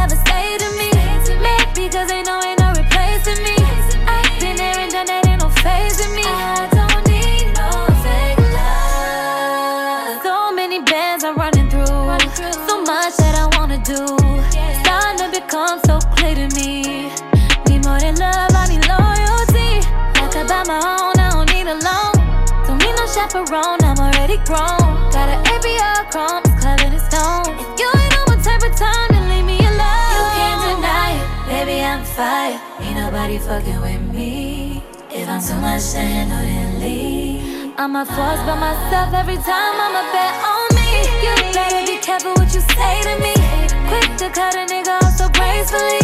chaperone, 23.29 23.83
I'm 23.83 23.97
already 23.97 24.37
grown. 24.45 25.11
Got 25.13 25.29
an 25.29 25.43
ABR 25.45 26.11
chrome, 26.11 26.41
it's 26.45 26.61
clever 26.61 26.93
in 26.93 26.99
stone. 26.99 27.45
If 27.59 27.79
you 27.79 27.89
ain't 28.01 28.17
on 28.17 28.25
my 28.27 28.37
type 28.41 28.63
of 28.63 28.75
time, 28.75 29.09
then 29.11 29.29
leave 29.29 29.45
me 29.45 29.59
alone. 29.59 30.13
You 30.15 30.23
can't 30.37 30.61
deny 30.65 31.09
it, 31.13 31.49
baby, 31.49 31.81
I'm 31.81 32.03
fire. 32.03 32.59
Ain't 32.81 32.95
nobody 32.97 33.37
fucking 33.37 33.81
with 33.81 34.01
me. 34.13 34.83
If 35.11 35.27
I'm 35.27 35.41
too 35.41 35.55
much 35.61 35.91
to 35.91 35.99
handle, 35.99 36.37
then 36.37 36.79
leave. 36.79 37.73
I'm 37.77 37.95
a 37.95 38.05
force 38.05 38.41
by 38.47 38.55
myself 38.59 39.13
every 39.13 39.37
time 39.37 39.75
I'm 39.77 39.95
a 39.95 40.05
bet 40.13 40.33
on 40.43 40.67
me. 40.75 40.89
You 41.23 41.33
better 41.53 41.85
be 41.85 41.97
careful 41.99 42.33
what 42.33 42.53
you 42.53 42.61
say 42.61 42.95
to 43.07 43.15
me. 43.21 43.33
Quick 43.89 44.17
to 44.17 44.29
cut 44.29 44.55
a 44.55 44.65
nigga 44.65 45.01
off 45.01 45.13
so 45.15 45.29
gracefully. 45.29 46.01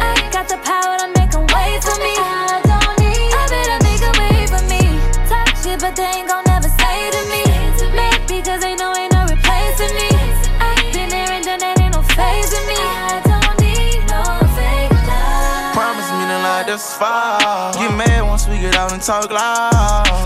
I 0.00 0.28
got 0.32 0.48
the 0.48 0.58
power 0.64 0.96
to 0.98 1.08
make 1.18 1.32
him 1.34 1.46
wait 1.54 1.82
for 1.84 1.98
me. 2.00 2.67
Far. 16.98 17.72
Get 17.78 17.94
mad 17.94 18.26
once 18.26 18.48
we 18.48 18.58
get 18.58 18.74
out 18.74 18.92
and 18.92 19.00
talk 19.00 19.30
loud. 19.30 19.70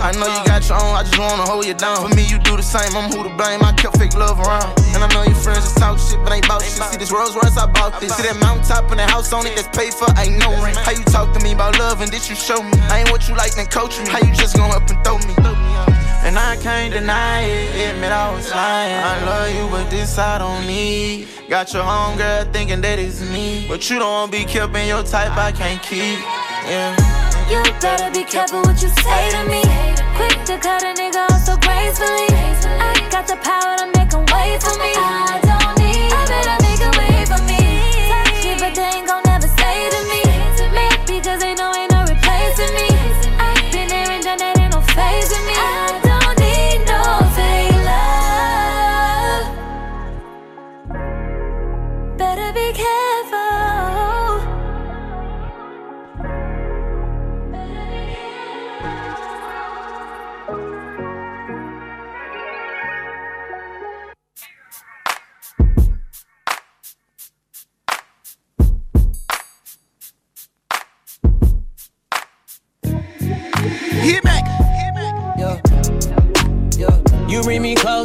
I 0.01 0.11
know 0.17 0.25
you 0.25 0.41
got 0.43 0.65
your 0.67 0.81
own, 0.81 0.97
I 0.97 1.03
just 1.05 1.17
wanna 1.17 1.45
hold 1.45 1.65
you 1.65 1.73
down. 1.73 2.01
For 2.01 2.13
me, 2.15 2.25
you 2.25 2.39
do 2.39 2.57
the 2.57 2.65
same, 2.65 2.89
I'm 2.97 3.09
who 3.13 3.23
to 3.23 3.33
blame. 3.37 3.61
I 3.61 3.71
kept 3.73 3.97
fake 3.97 4.15
love 4.15 4.39
around. 4.39 4.73
And 4.93 5.03
I 5.05 5.07
know 5.13 5.23
your 5.23 5.37
friends 5.37 5.63
just 5.69 5.77
talk 5.77 5.99
shit, 5.99 6.19
but 6.23 6.33
ain't 6.33 6.47
bout 6.47 6.63
shit. 6.63 6.81
See 6.89 6.97
this 6.97 7.11
Rolls 7.11 7.35
Royce, 7.35 7.55
I 7.57 7.67
bought 7.67 8.01
this. 8.01 8.15
See 8.17 8.23
that 8.23 8.37
mountaintop 8.41 8.89
and 8.89 8.99
the 8.99 9.05
house 9.05 9.31
on 9.31 9.45
it 9.45 9.55
that's 9.55 9.69
paid 9.77 9.93
for, 9.93 10.09
ain't 10.17 10.39
no 10.41 10.49
rent. 10.63 10.77
How 10.77 10.91
you 10.91 11.05
talk 11.05 11.31
to 11.37 11.39
me 11.45 11.53
about 11.53 11.77
love 11.77 12.01
and 12.01 12.11
this 12.11 12.29
you 12.29 12.35
show 12.35 12.61
me? 12.61 12.73
I 12.89 12.99
ain't 13.01 13.11
what 13.11 13.29
you 13.29 13.35
like, 13.35 13.53
then 13.53 13.67
coach 13.67 13.99
me. 13.99 14.09
How 14.09 14.19
you 14.19 14.33
just 14.33 14.57
gon' 14.57 14.73
up 14.73 14.89
and 14.89 14.97
throw 15.05 15.17
me? 15.21 16.02
And 16.25 16.39
I 16.39 16.55
can't 16.55 16.93
deny 16.93 17.41
it, 17.41 17.95
admit 17.95 18.11
I 18.11 18.33
was 18.33 18.49
lying. 18.49 18.95
I 18.95 19.25
love 19.25 19.53
you, 19.53 19.67
but 19.69 19.89
this 19.89 20.17
I 20.17 20.37
don't 20.37 20.65
need. 20.65 21.27
Got 21.49 21.73
your 21.73 21.83
home 21.83 22.17
girl 22.17 22.45
thinking 22.45 22.79
that 22.81 22.97
it's 22.97 23.19
me. 23.19 23.65
But 23.67 23.89
you 23.89 23.99
don't 23.99 24.31
be 24.31 24.45
kept 24.45 24.73
in 24.75 24.87
your 24.87 25.03
type, 25.03 25.37
I 25.37 25.51
can't 25.51 25.81
keep. 25.83 26.19
Yeah. 26.65 26.95
You 27.51 27.61
better 27.81 28.09
be 28.11 28.23
careful 28.23 28.61
what 28.61 28.81
you 28.81 28.87
say 28.87 29.31
to 29.31 29.43
me. 29.51 29.63
Quick 30.15 30.45
to 30.45 30.57
cut 30.57 30.83
a 30.83 30.93
nigga 30.95 31.29
off 31.29 31.41
so 31.43 31.57
gracefully. 31.57 32.27
I 32.79 33.05
got 33.11 33.27
the 33.27 33.35
power 33.43 33.75
to 33.77 33.87
make 33.99 34.13
him 34.13 34.25
wait 34.31 34.63
for 34.63 34.77
me. 34.79 34.95
I 34.95 35.39
don't 35.43 35.62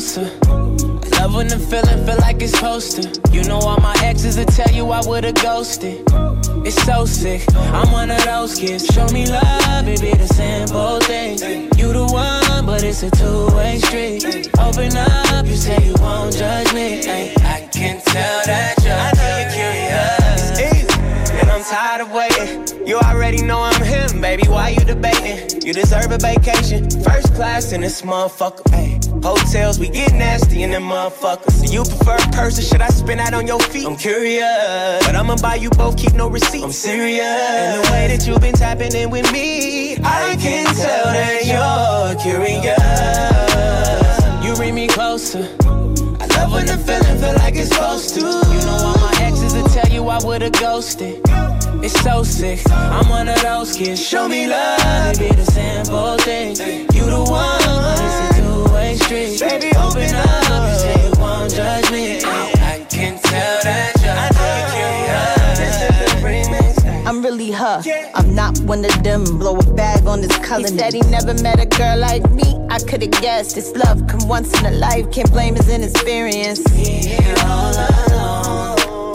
closer. 0.09 0.31
I 0.47 1.21
love 1.21 1.35
when 1.35 1.49
the 1.49 1.59
feeling 1.59 2.07
feel 2.07 2.17
like 2.19 2.41
it's 2.41 2.53
supposed 2.53 3.03
to. 3.03 3.33
You 3.33 3.43
know 3.45 3.59
all 3.59 3.81
my 3.81 3.95
exes 4.03 4.39
will 4.39 4.47
tell 4.47 4.71
you 4.71 4.91
I 4.91 5.01
would've 5.07 5.35
ghosted. 5.35 6.03
It's 6.65 6.83
so 6.85 7.05
sick. 7.05 7.43
I'm 7.55 7.91
one 7.93 8.11
of 8.11 8.25
those 8.25 8.59
kids. 8.59 8.87
Show 8.87 9.07
me 9.09 9.27
love, 9.27 9.87
it 9.87 10.01
be 10.01 10.13
the 10.13 10.27
simple 10.27 11.01
things. 11.01 11.43
You 11.79 11.93
the 11.93 12.07
one, 12.07 12.67
but 12.67 12.83
it's 12.83 13.03
a 13.03 13.11
two-way 13.11 13.79
street. 13.79 14.51
Open 14.59 14.97
up, 14.97 15.47
you 15.47 15.57
say 15.57 15.77
you 15.85 15.95
won't 16.01 16.35
judge 16.35 16.73
me. 16.73 17.01
I 17.45 17.69
can 17.73 18.01
tell 18.01 18.41
that 18.47 18.75
you're 18.85 19.51
curious. 19.53 20.89
And 21.41 21.51
I'm 21.51 21.63
tired 21.65 22.01
of 22.01 22.13
waiting. 22.13 22.87
You 22.87 22.99
already 22.99 23.43
know 23.43 23.61
I'm 23.61 23.83
him, 23.83 24.21
baby. 24.21 24.49
Why 24.49 24.71
you 24.71 24.85
debating? 24.85 25.63
You 25.63 25.73
deserve 25.73 26.11
a 26.13 26.19
vacation. 26.19 26.91
First 27.03 27.35
class 27.35 27.73
in 27.73 27.83
this 27.83 28.03
motherfucker. 28.03 28.63
Ay. 28.73 28.98
Hotels, 29.23 29.79
we 29.79 29.89
get 29.89 30.15
nasty 30.15 30.63
in 30.63 30.71
them 30.71 30.85
motherfuckers. 30.85 31.61
Do 31.63 31.73
you 31.73 31.83
prefer 31.85 32.17
a 32.17 32.31
person? 32.33 32.65
Should 32.65 32.81
I 32.81 32.89
spin 32.89 33.19
out 33.19 33.35
on 33.35 33.47
your 33.47 33.61
feet? 33.61 33.87
I'm 33.87 33.97
curious. 33.97 35.05
But 35.05 35.17
I'ma 35.17 35.37
buy 35.37 35.57
you 35.57 35.71
both, 35.71 35.97
keep 35.97 36.15
no 36.15 36.29
receipt. 36.29 36.63
I'm 36.63 36.73
serious. 36.73 37.25
And 37.25 37.85
the 37.85 37.91
way 37.91 38.09
that 38.09 38.27
you've 38.27 38.41
been 38.41 38.55
tapping 38.55 38.95
in 38.95 39.11
with 39.11 39.31
me, 39.33 39.97
I 40.05 40.37
can 40.41 40.67
tell 40.75 41.05
that 41.05 41.45
you're 41.47 42.15
curious. 42.23 42.79
You 44.45 44.55
bring 44.55 44.75
me 44.75 44.87
closer. 44.87 45.49
I 46.21 46.27
love 46.37 46.53
when 46.53 46.67
the 46.67 46.77
feeling 46.79 47.19
feel 47.19 47.35
like 47.35 47.57
it's 47.57 47.69
supposed 47.71 48.15
to. 48.15 48.21
You 48.21 48.61
know 48.67 48.79
all 48.87 48.99
my 48.99 49.13
exes 49.21 49.53
will 49.55 49.69
tell 49.69 49.89
you 49.89 50.09
I 50.09 50.19
would've 50.25 50.53
ghosted. 50.53 51.21
It's 51.81 52.01
so 52.01 52.23
sick. 52.23 52.61
I'm 52.71 53.09
one 53.09 53.29
of 53.29 53.41
those 53.43 53.77
kids. 53.77 54.01
Show 54.05 54.29
me 54.29 54.47
love, 54.49 55.19
be 55.19 55.29
the 55.29 55.45
simple 55.45 56.17
things. 56.19 56.61
You 56.61 57.05
the 57.07 57.25
one, 57.29 57.68
two-way 59.09 59.37
street. 59.37 59.49
Baby, 59.49 59.77
open 59.77 60.15
up. 60.15 60.69
You 60.69 60.79
say 60.79 60.97
you 61.05 61.13
won't 61.21 61.53
judge 61.53 61.91
me. 61.91 62.21
I 62.25 62.87
can 62.89 63.19
tell 63.19 63.63
that 63.63 63.93
you're 64.05 64.29
curious. 64.75 65.59
This 65.59 65.77
is 65.83 65.97
the 65.99 66.21
remix. 66.27 67.07
I'm 67.07 67.23
really 67.23 67.51
her. 67.51 67.83
I'm 68.15 68.35
not 68.35 68.59
one 68.61 68.85
of 68.85 69.03
them. 69.03 69.25
Blow 69.39 69.59
a 69.59 69.75
bag 69.75 70.07
on 70.07 70.21
this 70.21 70.37
color. 70.39 70.69
He 70.69 70.79
said 70.79 70.93
he 70.93 71.01
never 71.03 71.35
met 71.43 71.59
a 71.61 71.67
girl 71.67 71.99
like 71.99 72.29
me. 72.31 72.57
I 72.71 72.79
could've 72.79 73.11
guessed 73.11 73.55
this 73.55 73.75
love 73.75 74.07
come 74.07 74.29
once 74.29 74.53
in 74.61 74.67
a 74.67 74.71
life. 74.73 75.11
Can't 75.11 75.31
blame 75.33 75.57
his 75.57 75.69
inexperience. 75.69 76.63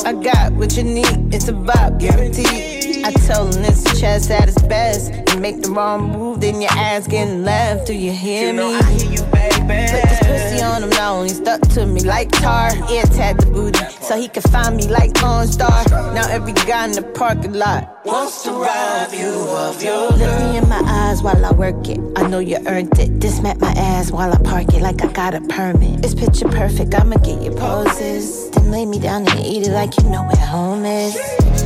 I 0.06 0.12
got 0.22 0.54
what 0.54 0.76
you 0.76 0.84
need. 0.84 1.34
It's 1.34 1.48
a 1.48 1.54
vibe 1.54 2.00
guaranteed. 2.00 2.83
I 3.06 3.12
told 3.12 3.56
him 3.56 3.64
this 3.64 3.84
chest 4.00 4.32
at 4.32 4.48
its 4.48 4.62
best. 4.62 5.14
You 5.34 5.40
make 5.40 5.62
the 5.62 5.70
wrong 5.72 6.12
move, 6.12 6.40
then 6.42 6.62
your 6.62 6.72
ass 6.72 7.06
getting 7.08 7.44
left. 7.44 7.88
Do 7.88 7.94
you 7.94 8.14
hear 8.14 8.48
You 8.48 8.54
know 8.54 8.70
me? 8.70 8.76
I 8.76 8.92
hear 8.92 9.12
you, 9.12 9.24
baby. 9.32 9.92
Put 9.92 10.04
this 10.10 10.20
pussy 10.20 10.64
on 10.64 10.84
him 10.84 10.90
now, 10.90 11.22
he 11.24 11.30
stuck 11.30 11.62
to 11.76 11.86
me 11.86 12.02
like 12.02 12.32
tar. 12.32 12.72
Ear 12.90 13.04
tag 13.04 13.38
the 13.38 13.48
booty, 13.48 13.80
so 14.02 14.18
he 14.18 14.28
can 14.30 14.44
find 14.44 14.78
me 14.78 14.88
like 14.88 15.12
OnStar. 15.14 16.14
Now 16.14 16.30
every 16.30 16.54
guy 16.54 16.86
in 16.86 16.92
the 16.92 17.02
parking 17.02 17.54
lot 17.54 18.06
Wants 18.06 18.44
to 18.44 18.52
rob 18.52 19.14
you 19.14 19.32
of 19.32 19.82
your 19.82 20.10
Look 20.10 20.20
me 20.20 20.58
in 20.58 20.68
my 20.70 20.73
eyes 21.14 21.22
while 21.24 21.46
I 21.46 21.52
work 21.52 21.88
it. 21.88 22.00
I 22.16 22.28
know 22.28 22.40
you 22.40 22.58
earned 22.66 22.98
it. 23.00 23.20
Dismat 23.20 23.60
my 23.60 23.72
ass 23.72 24.12
while 24.12 24.32
I 24.32 24.38
park 24.38 24.74
it 24.74 24.82
like 24.82 25.04
I 25.04 25.12
got 25.12 25.34
a 25.34 25.42
permit. 25.42 26.04
It's 26.04 26.16
picture 26.16 26.48
perfect, 26.48 26.94
I'ma 26.96 27.18
get 27.18 27.42
your 27.42 27.56
poses. 27.56 28.50
Then 28.52 28.72
lay 28.72 28.86
me 28.86 29.00
down 29.00 29.28
and 29.28 29.40
eat 29.40 29.68
it 29.68 29.72
like 29.72 29.98
you 29.98 30.10
know 30.10 30.24
where 30.24 30.46
home 30.46 30.86
is. 30.86 31.16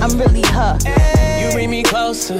I'm 0.01 0.17
really 0.19 0.45
her. 0.47 0.77
You 1.39 1.51
bring 1.53 1.69
me 1.69 1.83
closer. 1.83 2.39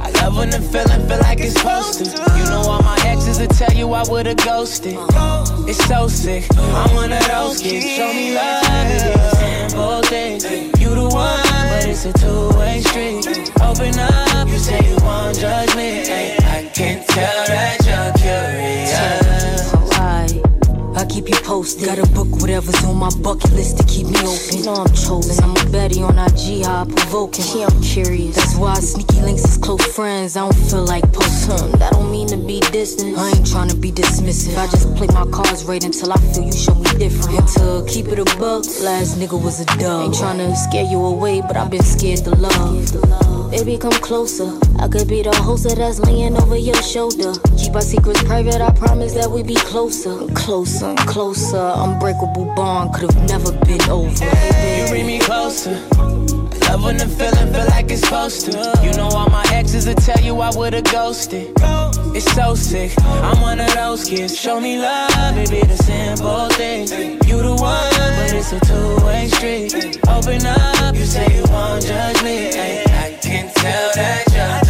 I 0.00 0.10
love 0.20 0.36
when 0.36 0.50
the 0.50 0.60
feeling 0.60 1.08
feel 1.08 1.18
like 1.20 1.40
it's 1.40 1.54
to. 1.54 2.04
You 2.38 2.44
know 2.50 2.62
all 2.68 2.82
my 2.82 2.98
exes 3.04 3.40
will 3.40 3.48
tell 3.48 3.72
you 3.72 3.92
I 3.92 4.04
would've 4.08 4.36
ghosted. 4.38 4.96
It's 5.68 5.84
so 5.86 6.08
sick. 6.08 6.44
I'm 6.56 6.94
one 6.94 7.12
of 7.12 7.26
those 7.26 7.60
kids. 7.60 7.86
Show 7.96 8.12
me 8.12 8.34
love, 8.34 8.62
it 8.64 9.02
be 9.04 9.20
the 9.20 9.30
simple 9.36 10.02
things. 10.02 10.44
You 10.80 10.90
the 10.94 11.08
one, 11.08 11.42
but 11.70 11.86
it's 11.86 12.04
a 12.04 12.12
two-way 12.12 12.80
street. 12.82 13.35
Open 13.66 13.98
up, 13.98 14.48
you 14.48 14.58
say 14.58 14.78
you 14.88 14.96
won't 15.02 15.36
judge 15.36 15.74
me. 15.74 16.08
Ay, 16.08 16.36
I 16.40 16.70
can 16.72 17.04
tell 17.04 17.46
that 17.46 17.76
you're 17.84 18.15
I 21.06 21.08
keep 21.08 21.28
you 21.28 21.36
posted. 21.44 21.86
Gotta 21.86 22.06
book 22.10 22.26
whatever's 22.42 22.84
on 22.84 22.96
my 22.96 23.10
bucket 23.22 23.52
list 23.52 23.78
to 23.78 23.84
keep 23.84 24.08
me 24.08 24.18
open. 24.26 24.64
know 24.64 24.74
I'm 24.74 24.92
chosen. 24.92 25.38
I'm 25.44 25.54
a 25.56 25.70
Betty 25.70 26.02
on 26.02 26.18
IG, 26.18 26.64
how 26.66 26.82
I 26.82 26.84
provoke 26.84 27.36
him. 27.36 27.60
Yeah, 27.60 27.66
I'm 27.70 27.80
curious. 27.80 28.34
That's 28.34 28.56
why 28.56 28.74
sneaky 28.74 29.20
links 29.20 29.44
is 29.44 29.56
close 29.56 29.86
friends. 29.94 30.36
I 30.36 30.40
don't 30.40 30.56
feel 30.68 30.84
like 30.84 31.04
posting. 31.12 31.70
Hmm, 31.70 31.78
that 31.78 31.92
don't 31.92 32.10
mean 32.10 32.26
to 32.28 32.36
be 32.36 32.58
distant. 32.72 33.16
I 33.16 33.28
ain't 33.28 33.46
trying 33.46 33.68
to 33.68 33.76
be 33.76 33.92
dismissive. 33.92 34.58
I 34.58 34.66
just 34.66 34.92
play 34.96 35.06
my 35.08 35.24
cards 35.30 35.64
right 35.64 35.84
until 35.84 36.12
I 36.12 36.16
feel 36.16 36.42
you 36.42 36.52
show 36.52 36.74
me 36.74 36.90
different. 36.98 37.46
To 37.54 37.86
keep 37.86 38.08
it 38.08 38.18
a 38.18 38.24
buck, 38.24 38.66
last 38.82 39.16
nigga 39.16 39.40
was 39.40 39.60
a 39.60 39.66
dub. 39.78 40.06
Ain't 40.06 40.14
trying 40.16 40.38
to 40.38 40.56
scare 40.56 40.90
you 40.90 40.98
away, 41.04 41.40
but 41.40 41.56
I've 41.56 41.70
been 41.70 41.84
scared 41.84 42.24
to 42.24 42.30
love. 42.30 43.50
Baby, 43.52 43.78
come 43.78 43.92
closer. 43.92 44.50
I 44.78 44.88
could 44.88 45.08
be 45.08 45.22
the 45.22 45.34
host 45.34 45.66
of 45.66 45.76
that's 45.76 45.98
laying 46.00 46.36
over 46.36 46.56
your 46.56 46.80
shoulder. 46.82 47.32
Keep 47.56 47.74
our 47.74 47.80
secrets 47.80 48.22
private, 48.22 48.60
I 48.60 48.70
promise 48.72 49.14
that 49.14 49.30
we 49.30 49.42
be 49.42 49.54
closer. 49.54 50.26
Closer. 50.34 50.94
closer. 51.06 51.72
Unbreakable 51.76 52.52
bond 52.54 52.94
could 52.94 53.12
have 53.12 53.28
never 53.28 53.52
been 53.64 53.82
over. 53.90 54.24
Hey, 54.24 54.82
you 54.82 54.90
bring 54.90 55.06
me 55.06 55.18
closer. 55.18 55.74
Love 56.68 56.82
when 56.84 56.96
the 56.96 57.06
feeling 57.06 57.52
feel 57.52 57.66
like 57.66 57.90
it's 57.90 58.02
supposed 58.02 58.50
to. 58.50 58.80
You 58.82 58.92
know 58.92 59.08
all 59.08 59.30
my 59.30 59.44
exes 59.52 59.86
will 59.86 59.94
tell 59.94 60.20
you 60.20 60.40
I 60.40 60.50
would've 60.56 60.84
ghosted. 60.84 61.52
It's 62.14 62.30
so 62.32 62.54
sick. 62.54 62.92
I'm 63.02 63.40
one 63.40 63.60
of 63.60 63.72
those 63.74 64.08
kids. 64.08 64.38
Show 64.38 64.60
me 64.60 64.78
love, 64.78 65.36
it 65.36 65.50
be 65.50 65.60
the 65.60 65.76
simple 65.76 66.48
things. 66.50 66.90
You 67.28 67.42
the 67.42 67.54
one, 67.54 67.90
but 68.18 68.32
it's 68.32 68.52
a 68.52 68.60
two-way 68.60 69.28
street. 69.28 69.98
Open 70.08 70.44
up, 70.46 70.94
you 70.94 71.04
say 71.04 71.26
you 71.36 71.44
won't 71.52 71.84
judge 71.84 72.22
me. 72.22 72.48
I 72.48 73.18
can 73.22 73.52
tell 73.54 73.90
that 73.94 74.24
you're 74.32 74.65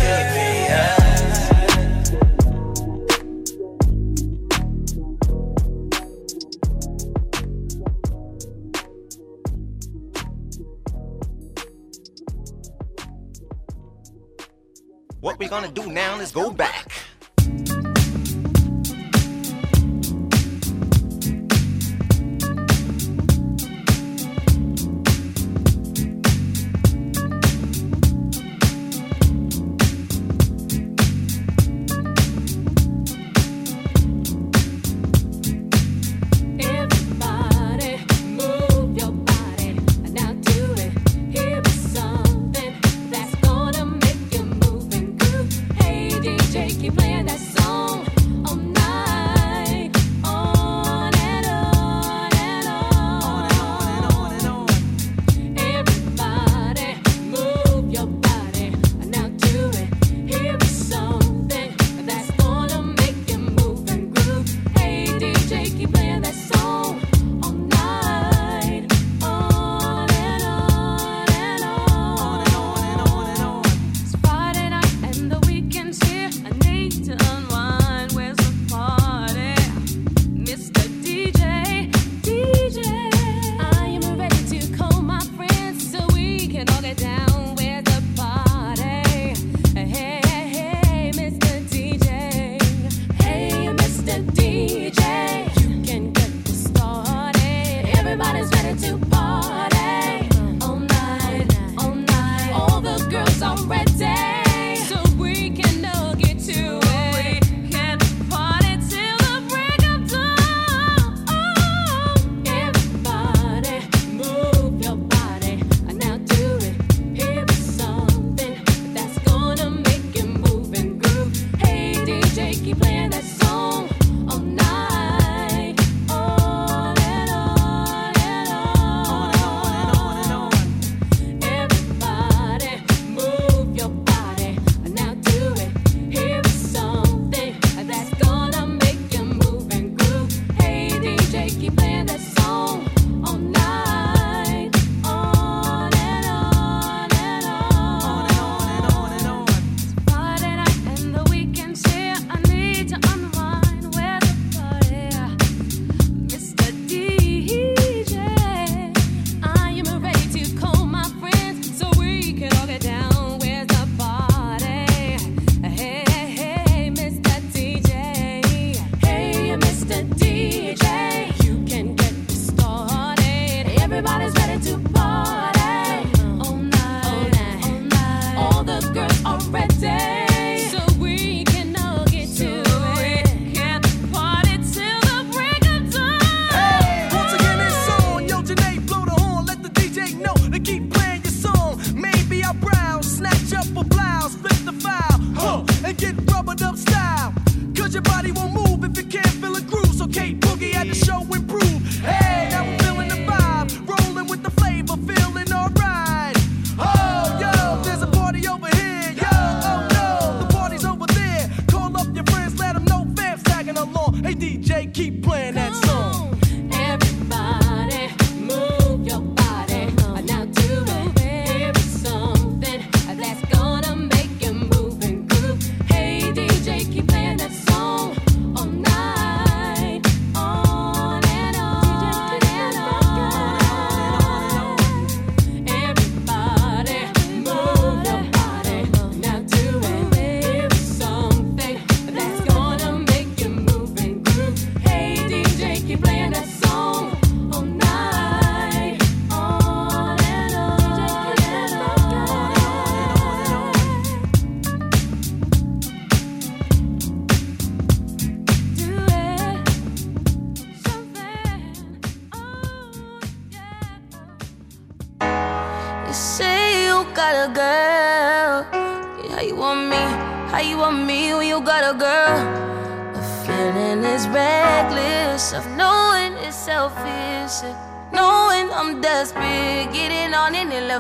What 15.26 15.40
we 15.40 15.48
gonna 15.48 15.66
do 15.66 15.90
now 15.90 16.20
is 16.20 16.30
go 16.30 16.52
back. 16.52 16.86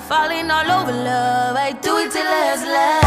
falling 0.00 0.50
all 0.50 0.70
over 0.70 0.92
love. 0.92 1.56
I 1.56 1.72
do 1.72 1.96
it 1.98 2.12
till 2.12 2.26
it's 2.26 2.62
love. 2.64 3.05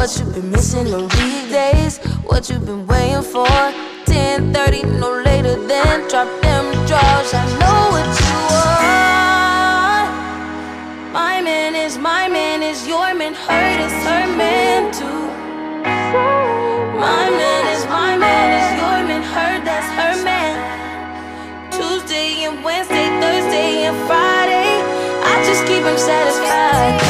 What 0.00 0.18
you 0.18 0.24
been 0.32 0.50
missing 0.50 0.94
on 0.94 1.08
these 1.08 1.52
days? 1.52 1.98
What 2.24 2.48
you 2.48 2.58
been 2.58 2.86
waiting 2.86 3.20
for? 3.20 3.46
10:30, 4.06 4.82
no 4.98 5.10
later 5.28 5.56
than 5.68 6.08
drop 6.08 6.26
them 6.40 6.64
drawers. 6.88 7.34
I 7.34 7.44
know 7.60 7.80
what 7.92 8.08
you 8.24 8.36
want. 8.48 10.08
My 11.12 11.42
man 11.42 11.74
is 11.74 11.98
my 11.98 12.28
man 12.28 12.62
is 12.62 12.88
your 12.88 13.12
man. 13.12 13.34
Hurt 13.34 13.78
is 13.86 13.92
her 14.08 14.26
man 14.40 14.90
too. 14.98 15.22
My 17.06 17.24
man 17.40 17.62
is 17.74 17.84
my 17.98 18.16
man 18.16 18.48
is 18.58 18.68
your 18.80 18.98
man. 19.08 19.22
Her 19.34 19.52
that's 19.66 19.90
her 20.00 20.14
man. 20.24 20.56
Tuesday 21.76 22.44
and 22.46 22.64
Wednesday, 22.64 23.08
Thursday 23.20 23.70
and 23.88 23.98
Friday. 24.08 24.72
I 25.30 25.34
just 25.44 25.62
keep 25.68 25.84
him 25.84 25.98
satisfied. 25.98 27.09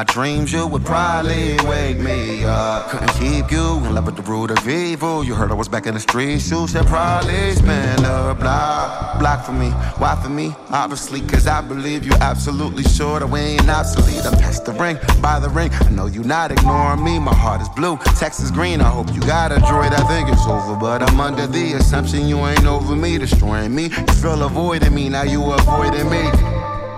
my 0.00 0.04
dreams, 0.04 0.50
you 0.50 0.66
would 0.66 0.82
probably 0.82 1.58
wake 1.68 1.98
me 1.98 2.42
up. 2.44 2.88
Couldn't 2.88 3.12
keep 3.18 3.52
you 3.52 3.76
in 3.84 3.94
love 3.94 4.06
with 4.06 4.16
the 4.16 4.22
root 4.22 4.50
of 4.50 4.66
evil. 4.66 5.22
You 5.22 5.34
heard 5.34 5.50
I 5.50 5.54
was 5.54 5.68
back 5.68 5.86
in 5.86 5.92
the 5.92 6.00
streets, 6.00 6.50
you 6.50 6.66
should 6.66 6.86
probably 6.86 7.52
spin 7.52 7.96
the 7.96 8.34
block. 8.40 9.18
Block 9.18 9.44
for 9.44 9.52
me, 9.52 9.68
why 10.00 10.18
for 10.22 10.30
me? 10.30 10.54
Obviously, 10.70 11.20
cause 11.20 11.46
I 11.46 11.60
believe 11.60 12.06
you 12.06 12.12
absolutely 12.22 12.84
sure 12.84 13.20
that 13.20 13.26
we 13.26 13.40
ain't 13.40 13.68
obsolete. 13.68 14.24
I'm 14.24 14.38
past 14.38 14.64
the 14.64 14.72
ring, 14.72 14.96
by 15.20 15.38
the 15.38 15.50
ring. 15.50 15.70
I 15.70 15.90
know 15.90 16.06
you 16.06 16.24
not 16.24 16.50
ignoring 16.50 17.04
me. 17.04 17.18
My 17.18 17.34
heart 17.34 17.60
is 17.60 17.68
blue, 17.68 17.98
Texas 18.16 18.50
green. 18.50 18.80
I 18.80 18.88
hope 18.88 19.12
you 19.12 19.20
got 19.20 19.52
a 19.52 19.56
droid. 19.56 19.92
I 19.92 20.02
think 20.08 20.30
it's 20.30 20.46
over, 20.46 20.76
but 20.80 21.02
I'm 21.02 21.20
under 21.20 21.46
the 21.46 21.74
assumption 21.74 22.26
you 22.26 22.38
ain't 22.46 22.64
over 22.64 22.96
me, 22.96 23.18
destroying 23.18 23.74
me. 23.74 23.90
You 23.90 24.14
feel 24.22 24.42
avoiding 24.44 24.94
me, 24.94 25.10
now 25.10 25.24
you 25.24 25.42
avoiding 25.52 26.08
me. 26.08 26.24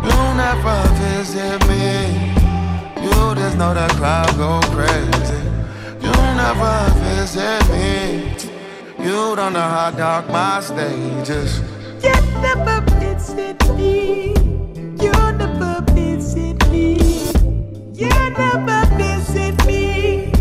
You 0.07 0.19
never 0.39 0.77
visit 1.01 1.67
me. 1.67 2.42
You 3.03 3.35
just 3.35 3.57
know 3.59 3.75
the 3.75 3.89
crowd 3.99 4.37
go 4.37 4.61
crazy. 4.75 5.43
You 6.05 6.13
never 6.39 6.75
visit 7.03 7.69
me. 7.71 8.33
You 9.05 9.35
don't 9.35 9.53
know 9.55 9.61
how 9.61 9.91
dark 9.91 10.29
my 10.29 10.61
stage 10.61 11.29
is. 11.31 11.61
You 12.05 12.15
never 12.41 12.81
visit 13.01 13.59
me. 13.77 14.35
You 15.03 15.13
never 15.41 15.85
visit 15.93 16.71
me. 16.71 16.95
You 17.93 18.09
never 18.09 18.87
visit 18.97 19.67
me. 19.67 20.33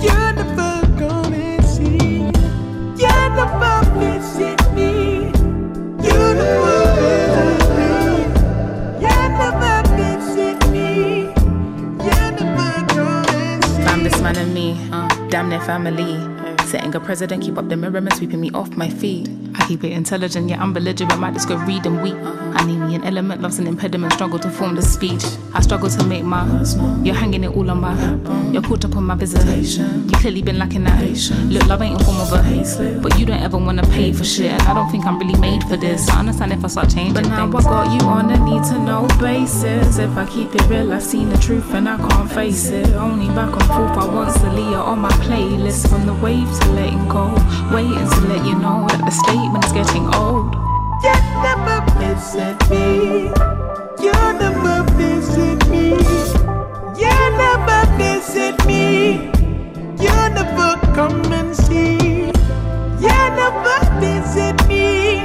You 0.00 0.14
never 0.38 0.80
come 0.98 1.32
and 1.34 1.64
see. 1.64 2.18
You 3.02 3.14
never 3.38 3.91
man 14.32 14.44
and 14.44 14.54
me, 14.54 14.76
uh, 14.92 15.08
damn 15.28 15.50
their 15.50 15.60
family. 15.60 16.16
Setting 16.66 16.94
a 16.94 17.00
president, 17.00 17.42
keep 17.42 17.58
up 17.58 17.68
the 17.68 17.76
mirror 17.76 17.98
and 17.98 18.12
sweeping 18.14 18.40
me 18.40 18.50
off 18.52 18.70
my 18.70 18.88
feet. 18.88 19.28
Keep 19.68 19.84
it 19.84 19.92
intelligent, 19.92 20.48
yet 20.48 20.60
I'm 20.60 20.72
belligerent. 20.72 21.18
Might 21.18 21.34
just 21.34 21.48
go 21.48 21.56
read 21.56 21.86
and 21.86 22.02
weep. 22.02 22.16
I 22.54 22.64
need 22.66 22.78
me 22.78 22.94
an 22.94 23.04
element, 23.04 23.40
love's 23.40 23.58
an 23.58 23.66
impediment. 23.66 24.12
Struggle 24.12 24.38
to 24.40 24.50
form 24.50 24.74
the 24.74 24.82
speech. 24.82 25.24
I 25.54 25.60
struggle 25.60 25.88
to 25.88 26.04
make 26.04 26.24
my. 26.24 26.44
You're 27.02 27.14
hanging 27.14 27.44
it 27.44 27.56
all 27.56 27.70
on 27.70 27.80
my. 27.80 27.94
You're 28.52 28.62
caught 28.62 28.84
up 28.84 28.96
on 28.96 29.04
my 29.04 29.14
visitation. 29.14 30.08
You 30.08 30.16
clearly 30.18 30.42
been 30.42 30.58
lacking 30.58 30.84
that. 30.84 31.00
Look, 31.48 31.66
love 31.66 31.80
ain't 31.82 31.98
in 31.98 32.04
form 32.04 32.20
of 32.20 32.32
a. 32.32 33.00
But 33.00 33.18
you 33.18 33.24
don't 33.24 33.40
ever 33.40 33.56
wanna 33.56 33.82
pay 33.84 34.12
for 34.12 34.24
shit. 34.24 34.52
And 34.52 34.62
I 34.62 34.74
don't 34.74 34.90
think 34.90 35.06
I'm 35.06 35.18
really 35.18 35.38
made 35.38 35.62
for 35.64 35.76
this. 35.76 36.08
I 36.10 36.18
understand 36.20 36.52
if 36.52 36.64
I 36.64 36.68
start 36.68 36.90
changing. 36.90 37.14
But 37.14 37.28
now 37.28 37.50
things. 37.50 37.66
I 37.66 37.70
got 37.70 38.00
you 38.00 38.06
on 38.06 38.30
a 38.30 38.38
need 38.44 38.64
to 38.64 38.78
know 38.78 39.06
basis. 39.20 39.98
If 39.98 40.16
I 40.16 40.26
keep 40.26 40.54
it 40.54 40.62
real, 40.68 40.92
I've 40.92 41.02
seen 41.02 41.30
the 41.30 41.38
truth 41.38 41.72
and 41.72 41.88
I 41.88 41.96
can't 41.96 42.30
face 42.30 42.68
it. 42.68 42.88
Only 42.90 43.28
back 43.28 43.52
and 43.52 43.64
forth, 43.64 43.96
I 43.96 44.06
want 44.06 44.32
Celia 44.32 44.76
on 44.76 44.98
my 44.98 45.12
playlist. 45.24 45.88
From 45.88 46.06
the 46.06 46.14
wave 46.14 46.48
to 46.60 46.68
letting 46.72 47.08
go. 47.08 47.34
Waiting 47.72 48.08
to 48.10 48.20
let 48.28 48.44
you 48.44 48.54
know 48.58 48.86
that 48.88 49.00
the 49.04 49.10
statement 49.52 49.64
is 49.64 49.72
getting 49.72 50.14
old. 50.14 50.54
You 51.02 51.12
never 51.42 51.84
visit 51.98 52.58
me. 52.70 53.28
You 54.02 54.12
never 54.12 54.84
visit 54.96 55.68
me. 55.68 55.90
You 56.96 57.14
never 57.36 57.86
visit 57.98 58.66
me. 58.66 59.30
You 60.00 60.14
never 60.36 60.78
come 60.94 61.32
and 61.32 61.54
see. 61.54 62.26
You 63.00 63.18
never 63.40 63.78
visit 64.00 64.66
me. 64.68 65.24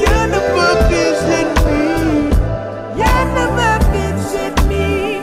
You 0.00 0.12
never 0.34 0.70
visit 0.88 1.48
me. 1.66 2.28
You 3.00 3.14
never 3.38 3.78
visit 3.92 4.56
me. 4.68 5.16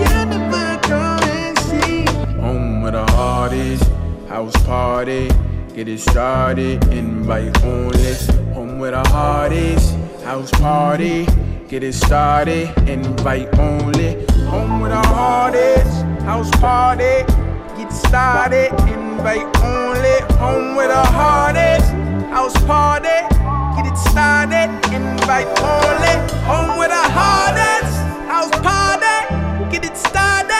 You 0.00 0.12
never 0.32 0.80
come 0.82 1.22
and 1.22 1.58
see. 1.58 2.06
Home 2.40 2.82
with 2.82 2.94
the 2.94 3.06
hardest, 3.12 3.84
house 4.28 4.56
party. 4.64 5.30
Get 5.76 5.88
it 5.88 6.00
started, 6.00 6.82
invite 6.90 7.62
only. 7.62 8.14
Home 8.54 8.78
with 8.78 8.92
the 8.92 9.06
hardest, 9.10 9.94
house 10.24 10.50
party. 10.52 11.26
Get 11.68 11.82
it 11.82 11.92
started, 11.92 12.70
invite 12.88 13.54
only. 13.58 14.24
Home 14.46 14.80
with 14.80 14.92
the 14.92 15.06
hardest, 15.08 16.00
house 16.24 16.50
party. 16.62 17.26
Get 17.76 17.92
started, 17.92 18.72
invite 18.88 19.54
only. 19.58 20.16
Home 20.38 20.76
with 20.76 20.88
the 20.88 21.04
hardest, 21.12 21.92
house 22.32 22.56
party. 22.64 23.18
Get 23.76 23.84
it 23.92 23.98
started, 23.98 24.72
invite 24.94 25.46
only. 25.60 26.14
Home 26.48 26.78
with 26.78 26.88
the 26.88 27.04
hardest, 27.18 27.98
house 28.32 28.56
party. 28.64 29.16
Get 29.70 29.84
it 29.84 29.94
started, 29.98 30.55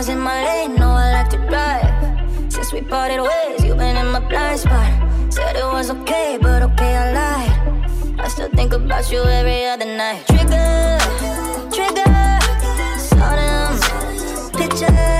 cars 0.00 0.08
in 0.08 0.18
my 0.18 0.44
lane, 0.44 0.74
know 0.76 0.90
I 0.90 1.12
like 1.12 1.28
to 1.30 1.38
drive. 1.48 2.52
Since 2.52 2.72
we 2.72 2.80
parted 2.80 3.20
ways, 3.20 3.64
you've 3.64 3.76
been 3.76 3.96
in 3.96 4.06
my 4.12 4.20
blind 4.20 4.60
spot. 4.60 4.92
Said 5.30 5.56
it 5.56 5.64
was 5.64 5.90
okay, 5.90 6.38
but 6.40 6.62
okay, 6.62 6.96
I 6.96 7.12
lied. 7.12 8.18
I 8.18 8.28
still 8.28 8.48
think 8.50 8.72
about 8.72 9.10
you 9.12 9.22
every 9.22 9.66
other 9.66 9.84
night. 9.84 10.26
Trigger, 10.26 10.98
trigger, 11.76 12.12
saw 13.08 13.30
them 13.36 14.50
pictures. 14.52 15.19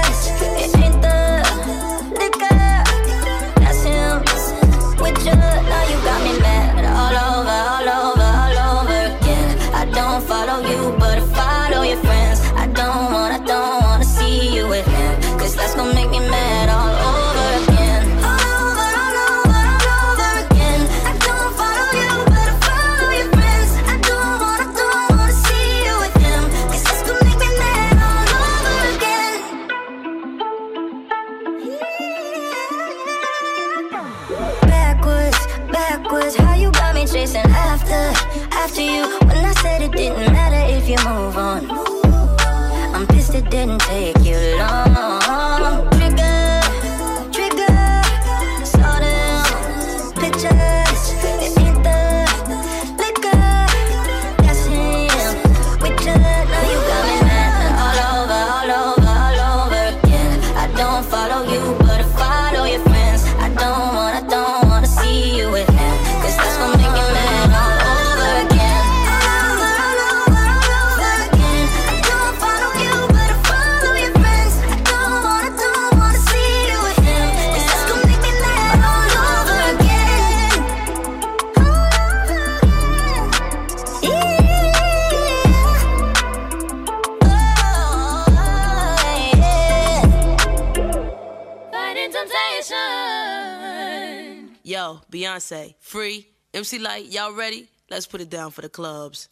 Yo, 94.81 95.03
Beyonce, 95.13 95.75
free. 95.81 96.27
MC 96.55 96.79
Lyte, 96.79 97.13
y'all 97.13 97.35
ready? 97.35 97.69
Let's 97.91 98.07
put 98.07 98.23
it 98.23 98.31
down 98.31 98.51
for 98.51 98.63
the 98.63 98.71
clubs. 98.71 99.29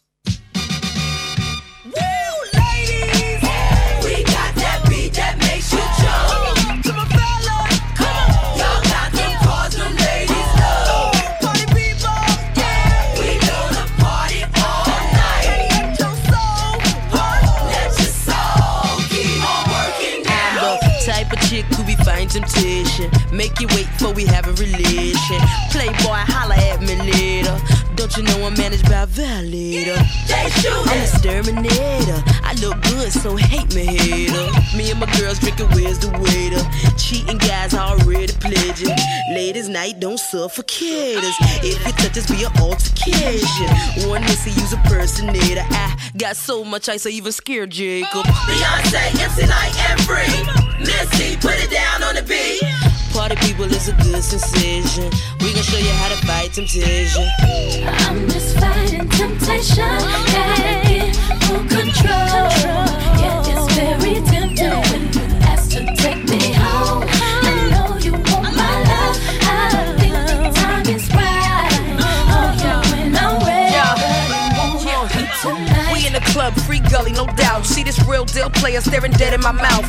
Temptation. 22.59 23.09
Make 23.31 23.59
you 23.59 23.67
wait 23.69 23.87
for 23.99 24.11
we 24.13 24.25
have 24.25 24.47
a 24.47 24.53
relation. 24.53 25.39
Playboy, 25.71 26.23
holla 26.27 26.55
at 26.55 26.81
me 26.81 26.95
later. 26.95 27.48
You 28.17 28.23
know 28.23 28.45
I'm 28.45 28.53
managed 28.55 28.85
by 28.85 29.03
a 29.03 29.05
violator? 29.05 29.95
I'm 30.29 30.45
a 30.89 31.01
exterminator. 31.03 32.21
I 32.43 32.53
look 32.61 32.81
good, 32.83 33.11
so 33.11 33.35
hate 33.35 33.73
me, 33.73 33.85
hater. 33.85 34.49
Me 34.75 34.91
and 34.91 34.99
my 34.99 35.05
girls 35.17 35.39
drinking, 35.39 35.67
where's 35.69 35.99
the 35.99 36.09
waiter? 36.19 36.61
Cheating 36.97 37.37
guys 37.37 37.73
already 37.73 38.33
pledging. 38.33 38.95
Ladies' 39.31 39.69
night, 39.69 39.99
don't 39.99 40.19
suffocate 40.19 41.17
us. 41.17 41.35
If 41.63 41.85
you 41.85 41.91
touch 41.93 42.17
us, 42.17 42.29
be 42.29 42.43
an 42.43 42.51
altercation. 42.59 44.09
One 44.09 44.21
missy, 44.21 44.51
use 44.51 44.73
a 44.73 44.77
personator. 44.89 45.65
I 45.69 45.97
got 46.17 46.35
so 46.35 46.63
much 46.63 46.89
ice, 46.89 47.05
I 47.05 47.11
even 47.11 47.31
scared 47.31 47.69
Jacob. 47.69 48.25
Beyonce, 48.25 49.21
MC 49.21 49.45
Lyte, 49.45 49.89
and 49.89 50.01
free. 50.01 50.79
Missy, 50.79 51.37
put 51.37 51.55
it 51.55 51.69
down 51.69 52.03
on 52.03 52.15
the 52.15 52.23
beat. 52.23 52.88
Party 53.13 53.35
people 53.37 53.65
is 53.65 53.89
a 53.89 53.93
good 53.93 54.23
sensation. 54.23 55.09
We 55.41 55.53
gon' 55.53 55.63
show 55.63 55.77
you 55.77 55.91
how 55.91 56.09
to 56.09 56.25
fight 56.27 56.53
temptation. 56.53 57.27
I'm 57.41 58.27
just 58.29 58.57
fighting 58.57 59.09
temptation. 59.09 59.89
Gotta 60.33 60.81
get 60.87 61.15
full 61.43 61.59
control. 61.67 62.49
Yeah, 63.19 63.43
it's 63.45 63.75
very 63.75 64.21
tempting 64.25 64.81
when 64.91 65.13
you 65.13 65.25
ask 65.41 65.71
to 65.71 65.85
take 65.95 66.18
club, 76.49 76.65
free 76.65 76.79
gully, 76.79 77.11
no 77.11 77.25
doubt. 77.35 77.65
See 77.65 77.83
this 77.83 77.99
real 78.07 78.25
deal 78.25 78.49
player 78.49 78.81
staring 78.81 79.11
dead 79.13 79.33
in 79.33 79.41
my 79.41 79.51
mouth. 79.51 79.85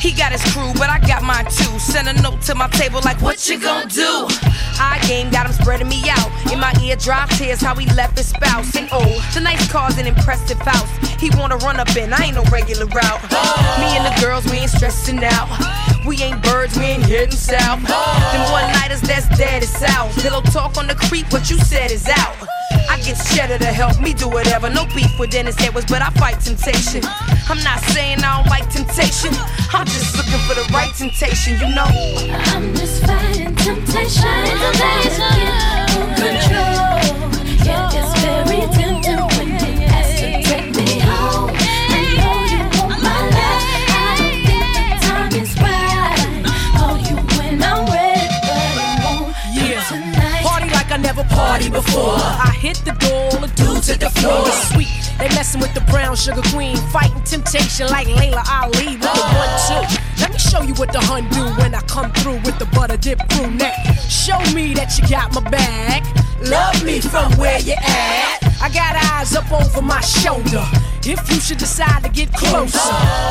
He 0.00 0.12
got 0.12 0.32
his 0.32 0.42
crew, 0.52 0.72
but 0.74 0.88
I 0.88 0.98
got 1.00 1.22
mine 1.22 1.44
too. 1.44 1.78
Send 1.78 2.08
a 2.08 2.22
note 2.22 2.40
to 2.42 2.54
my 2.54 2.68
table 2.68 3.00
like, 3.04 3.20
what 3.20 3.48
you 3.48 3.60
gonna 3.60 3.88
do? 3.88 4.26
High 4.30 5.00
game 5.06 5.30
got 5.30 5.46
him 5.46 5.52
spreading 5.52 5.88
me 5.88 6.02
out. 6.08 6.30
In 6.52 6.58
my 6.58 6.72
ear, 6.82 6.96
drop 6.96 7.28
tears 7.30 7.60
how 7.60 7.74
he 7.74 7.86
left 7.94 8.16
his 8.16 8.28
spouse. 8.28 8.74
And 8.76 8.88
oh, 8.92 9.04
nice 9.42 9.70
car's 9.70 9.98
an 9.98 10.06
impressive 10.06 10.58
house. 10.58 10.90
He 11.20 11.30
wanna 11.36 11.56
run 11.58 11.78
up 11.78 11.94
in, 11.96 12.12
I 12.12 12.24
ain't 12.24 12.34
no 12.34 12.44
regular 12.44 12.86
route. 12.86 13.22
Me 13.80 13.88
and 13.96 14.06
the 14.06 14.20
girls, 14.20 14.44
we 14.50 14.58
ain't 14.58 14.70
stressing 14.70 15.22
out. 15.22 15.48
We 16.06 16.16
ain't 16.22 16.42
birds, 16.42 16.78
we 16.78 16.84
ain't 16.84 17.02
heading 17.02 17.30
south. 17.32 17.80
Them 17.82 18.52
one 18.52 18.72
nighters, 18.72 19.00
that's 19.02 19.28
dead 19.36 19.62
is 19.62 19.70
south. 19.70 20.14
Pillow 20.22 20.40
talk 20.40 20.76
on 20.78 20.86
the 20.86 20.94
creep, 20.94 21.30
what 21.32 21.50
you 21.50 21.58
said 21.58 21.90
is 21.90 22.08
out. 22.08 22.36
I 22.88 23.00
get 23.04 23.16
cheddar 23.34 23.58
to 23.58 23.66
help 23.66 24.00
me 24.00 24.14
do 24.14 24.28
whatever. 24.28 24.70
No 24.70 24.86
beef 24.94 25.18
with 25.18 25.30
Dennis 25.30 25.56
Edwards, 25.60 25.86
but 25.86 26.02
I 26.02 26.10
fight 26.10 26.40
temptation. 26.40 27.02
I'm 27.48 27.62
not 27.62 27.80
saying 27.92 28.18
I 28.24 28.42
don't 28.42 28.50
like 28.50 28.68
temptation. 28.70 29.30
I'm 29.72 29.86
just 29.86 30.16
looking 30.16 30.40
for 30.48 30.54
the 30.54 30.66
right 30.72 30.92
temptation, 30.94 31.54
you 31.60 31.74
know. 31.74 31.86
I'm 31.86 32.74
just 32.74 33.04
fighting 33.04 33.54
temptation. 33.56 34.24
Control. 36.16 36.59
Never 51.10 51.28
partied 51.34 51.72
before. 51.72 52.14
I 52.14 52.54
hit 52.60 52.76
the 52.84 52.92
door, 52.92 53.34
all 53.34 53.40
the 53.40 53.48
dudes 53.56 53.88
hit 53.88 53.98
the 53.98 54.10
floor. 54.10 54.46
Sweet, 54.70 54.86
they 55.18 55.28
messing 55.34 55.60
with 55.60 55.74
the 55.74 55.80
brown 55.90 56.14
sugar 56.14 56.40
queen, 56.54 56.76
fighting 56.92 57.20
temptation 57.24 57.88
like 57.88 58.06
Laila 58.06 58.44
Ali 58.46 58.94
with 58.94 59.02
the 59.02 59.26
one 59.34 59.50
two. 59.66 59.98
Let 60.22 60.30
me 60.30 60.38
show 60.38 60.62
you 60.62 60.72
what 60.74 60.92
the 60.92 61.00
hun 61.00 61.28
do 61.30 61.42
when 61.60 61.74
I 61.74 61.80
come 61.88 62.12
through 62.12 62.38
with 62.46 62.60
the 62.60 62.66
butter 62.66 62.96
dip 62.96 63.18
crew 63.30 63.50
neck. 63.50 63.74
Show 64.08 64.38
me 64.54 64.72
that 64.74 64.96
you 64.96 65.08
got 65.08 65.34
my 65.34 65.42
back. 65.50 66.19
Love 66.42 66.84
me 66.84 67.00
from 67.00 67.32
where 67.36 67.60
you 67.60 67.74
at. 67.74 68.38
I 68.62 68.68
got 68.72 68.96
eyes 69.12 69.34
up 69.36 69.50
over 69.52 69.82
my 69.82 70.00
shoulder. 70.00 70.64
If 71.02 71.30
you 71.30 71.40
should 71.40 71.58
decide 71.58 72.02
to 72.02 72.10
get 72.10 72.32
closer, 72.32 72.78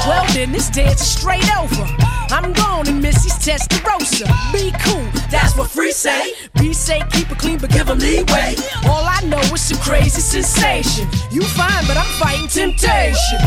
well 0.07 0.25
then 0.33 0.51
this 0.51 0.69
dance 0.69 1.01
is 1.01 1.11
straight 1.19 1.49
over. 1.57 1.85
I'm 2.31 2.53
gone 2.53 2.87
and 2.87 3.01
Missy's 3.01 3.33
Testarossa. 3.33 4.27
Be 4.53 4.71
cool, 4.83 5.03
that's 5.29 5.55
what 5.55 5.69
free 5.69 5.91
say. 5.91 6.33
Be 6.59 6.73
safe, 6.73 7.03
keep 7.11 7.31
it 7.31 7.37
clean, 7.37 7.57
but 7.59 7.69
give 7.69 7.79
give 7.79 7.89
'em 7.89 7.99
leeway. 7.99 8.55
All 8.85 9.05
I 9.05 9.21
know 9.25 9.39
is 9.39 9.61
some 9.61 9.79
crazy 9.79 10.21
sensation. 10.21 11.07
You 11.31 11.41
fine, 11.41 11.85
but 11.87 11.97
I'm 11.97 12.11
fighting 12.19 12.47
temptation. 12.47 13.39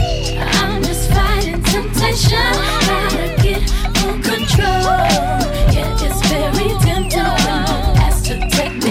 I'm 0.61 0.83
just 0.83 1.11
fighting 1.11 1.63
temptation. 1.63 2.53
Gotta 2.87 3.27
get 3.43 3.63
control. 4.23 4.83
Yeah, 5.75 6.07
it's 6.07 6.21
very 6.29 6.69
tempting 6.81 7.21
ask 8.07 8.25
to 8.25 8.35
take 8.51 8.82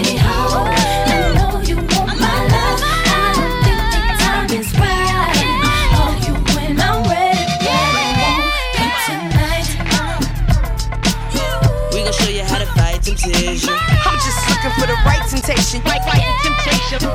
decision. 13.22 13.74
I'm 14.04 14.18
just 14.18 14.48
looking 14.48 14.70
for 14.72 14.86
the 14.86 14.96
right 15.04 15.22
temptation. 15.28 15.80
Fight, 15.82 16.02
fight 16.04 16.22
temptation. 16.42 17.08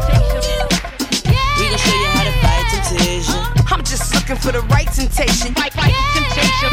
We 1.58 1.70
gon' 1.70 1.78
show 1.78 1.95
you 1.95 2.08
how 2.08 2.24
to 2.24 2.32
fight 2.41 2.66
temptation. 2.72 3.41
I'm 3.72 3.84
just 3.84 4.14
looking 4.14 4.36
for 4.38 4.51
the 4.51 4.62
right 4.70 4.88
temptation. 4.88 5.53
Fight, 5.53 5.74
fight 5.74 5.93
temptation. 6.14 6.72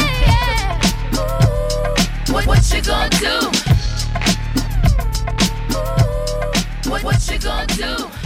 What, 2.32 2.47
what 2.47 2.72
you 2.72 2.82
gon' 2.82 3.11
do? 3.11 3.51
What, 6.91 7.03
what 7.03 7.30
you 7.30 7.39
gon' 7.39 7.66
do? 7.68 8.24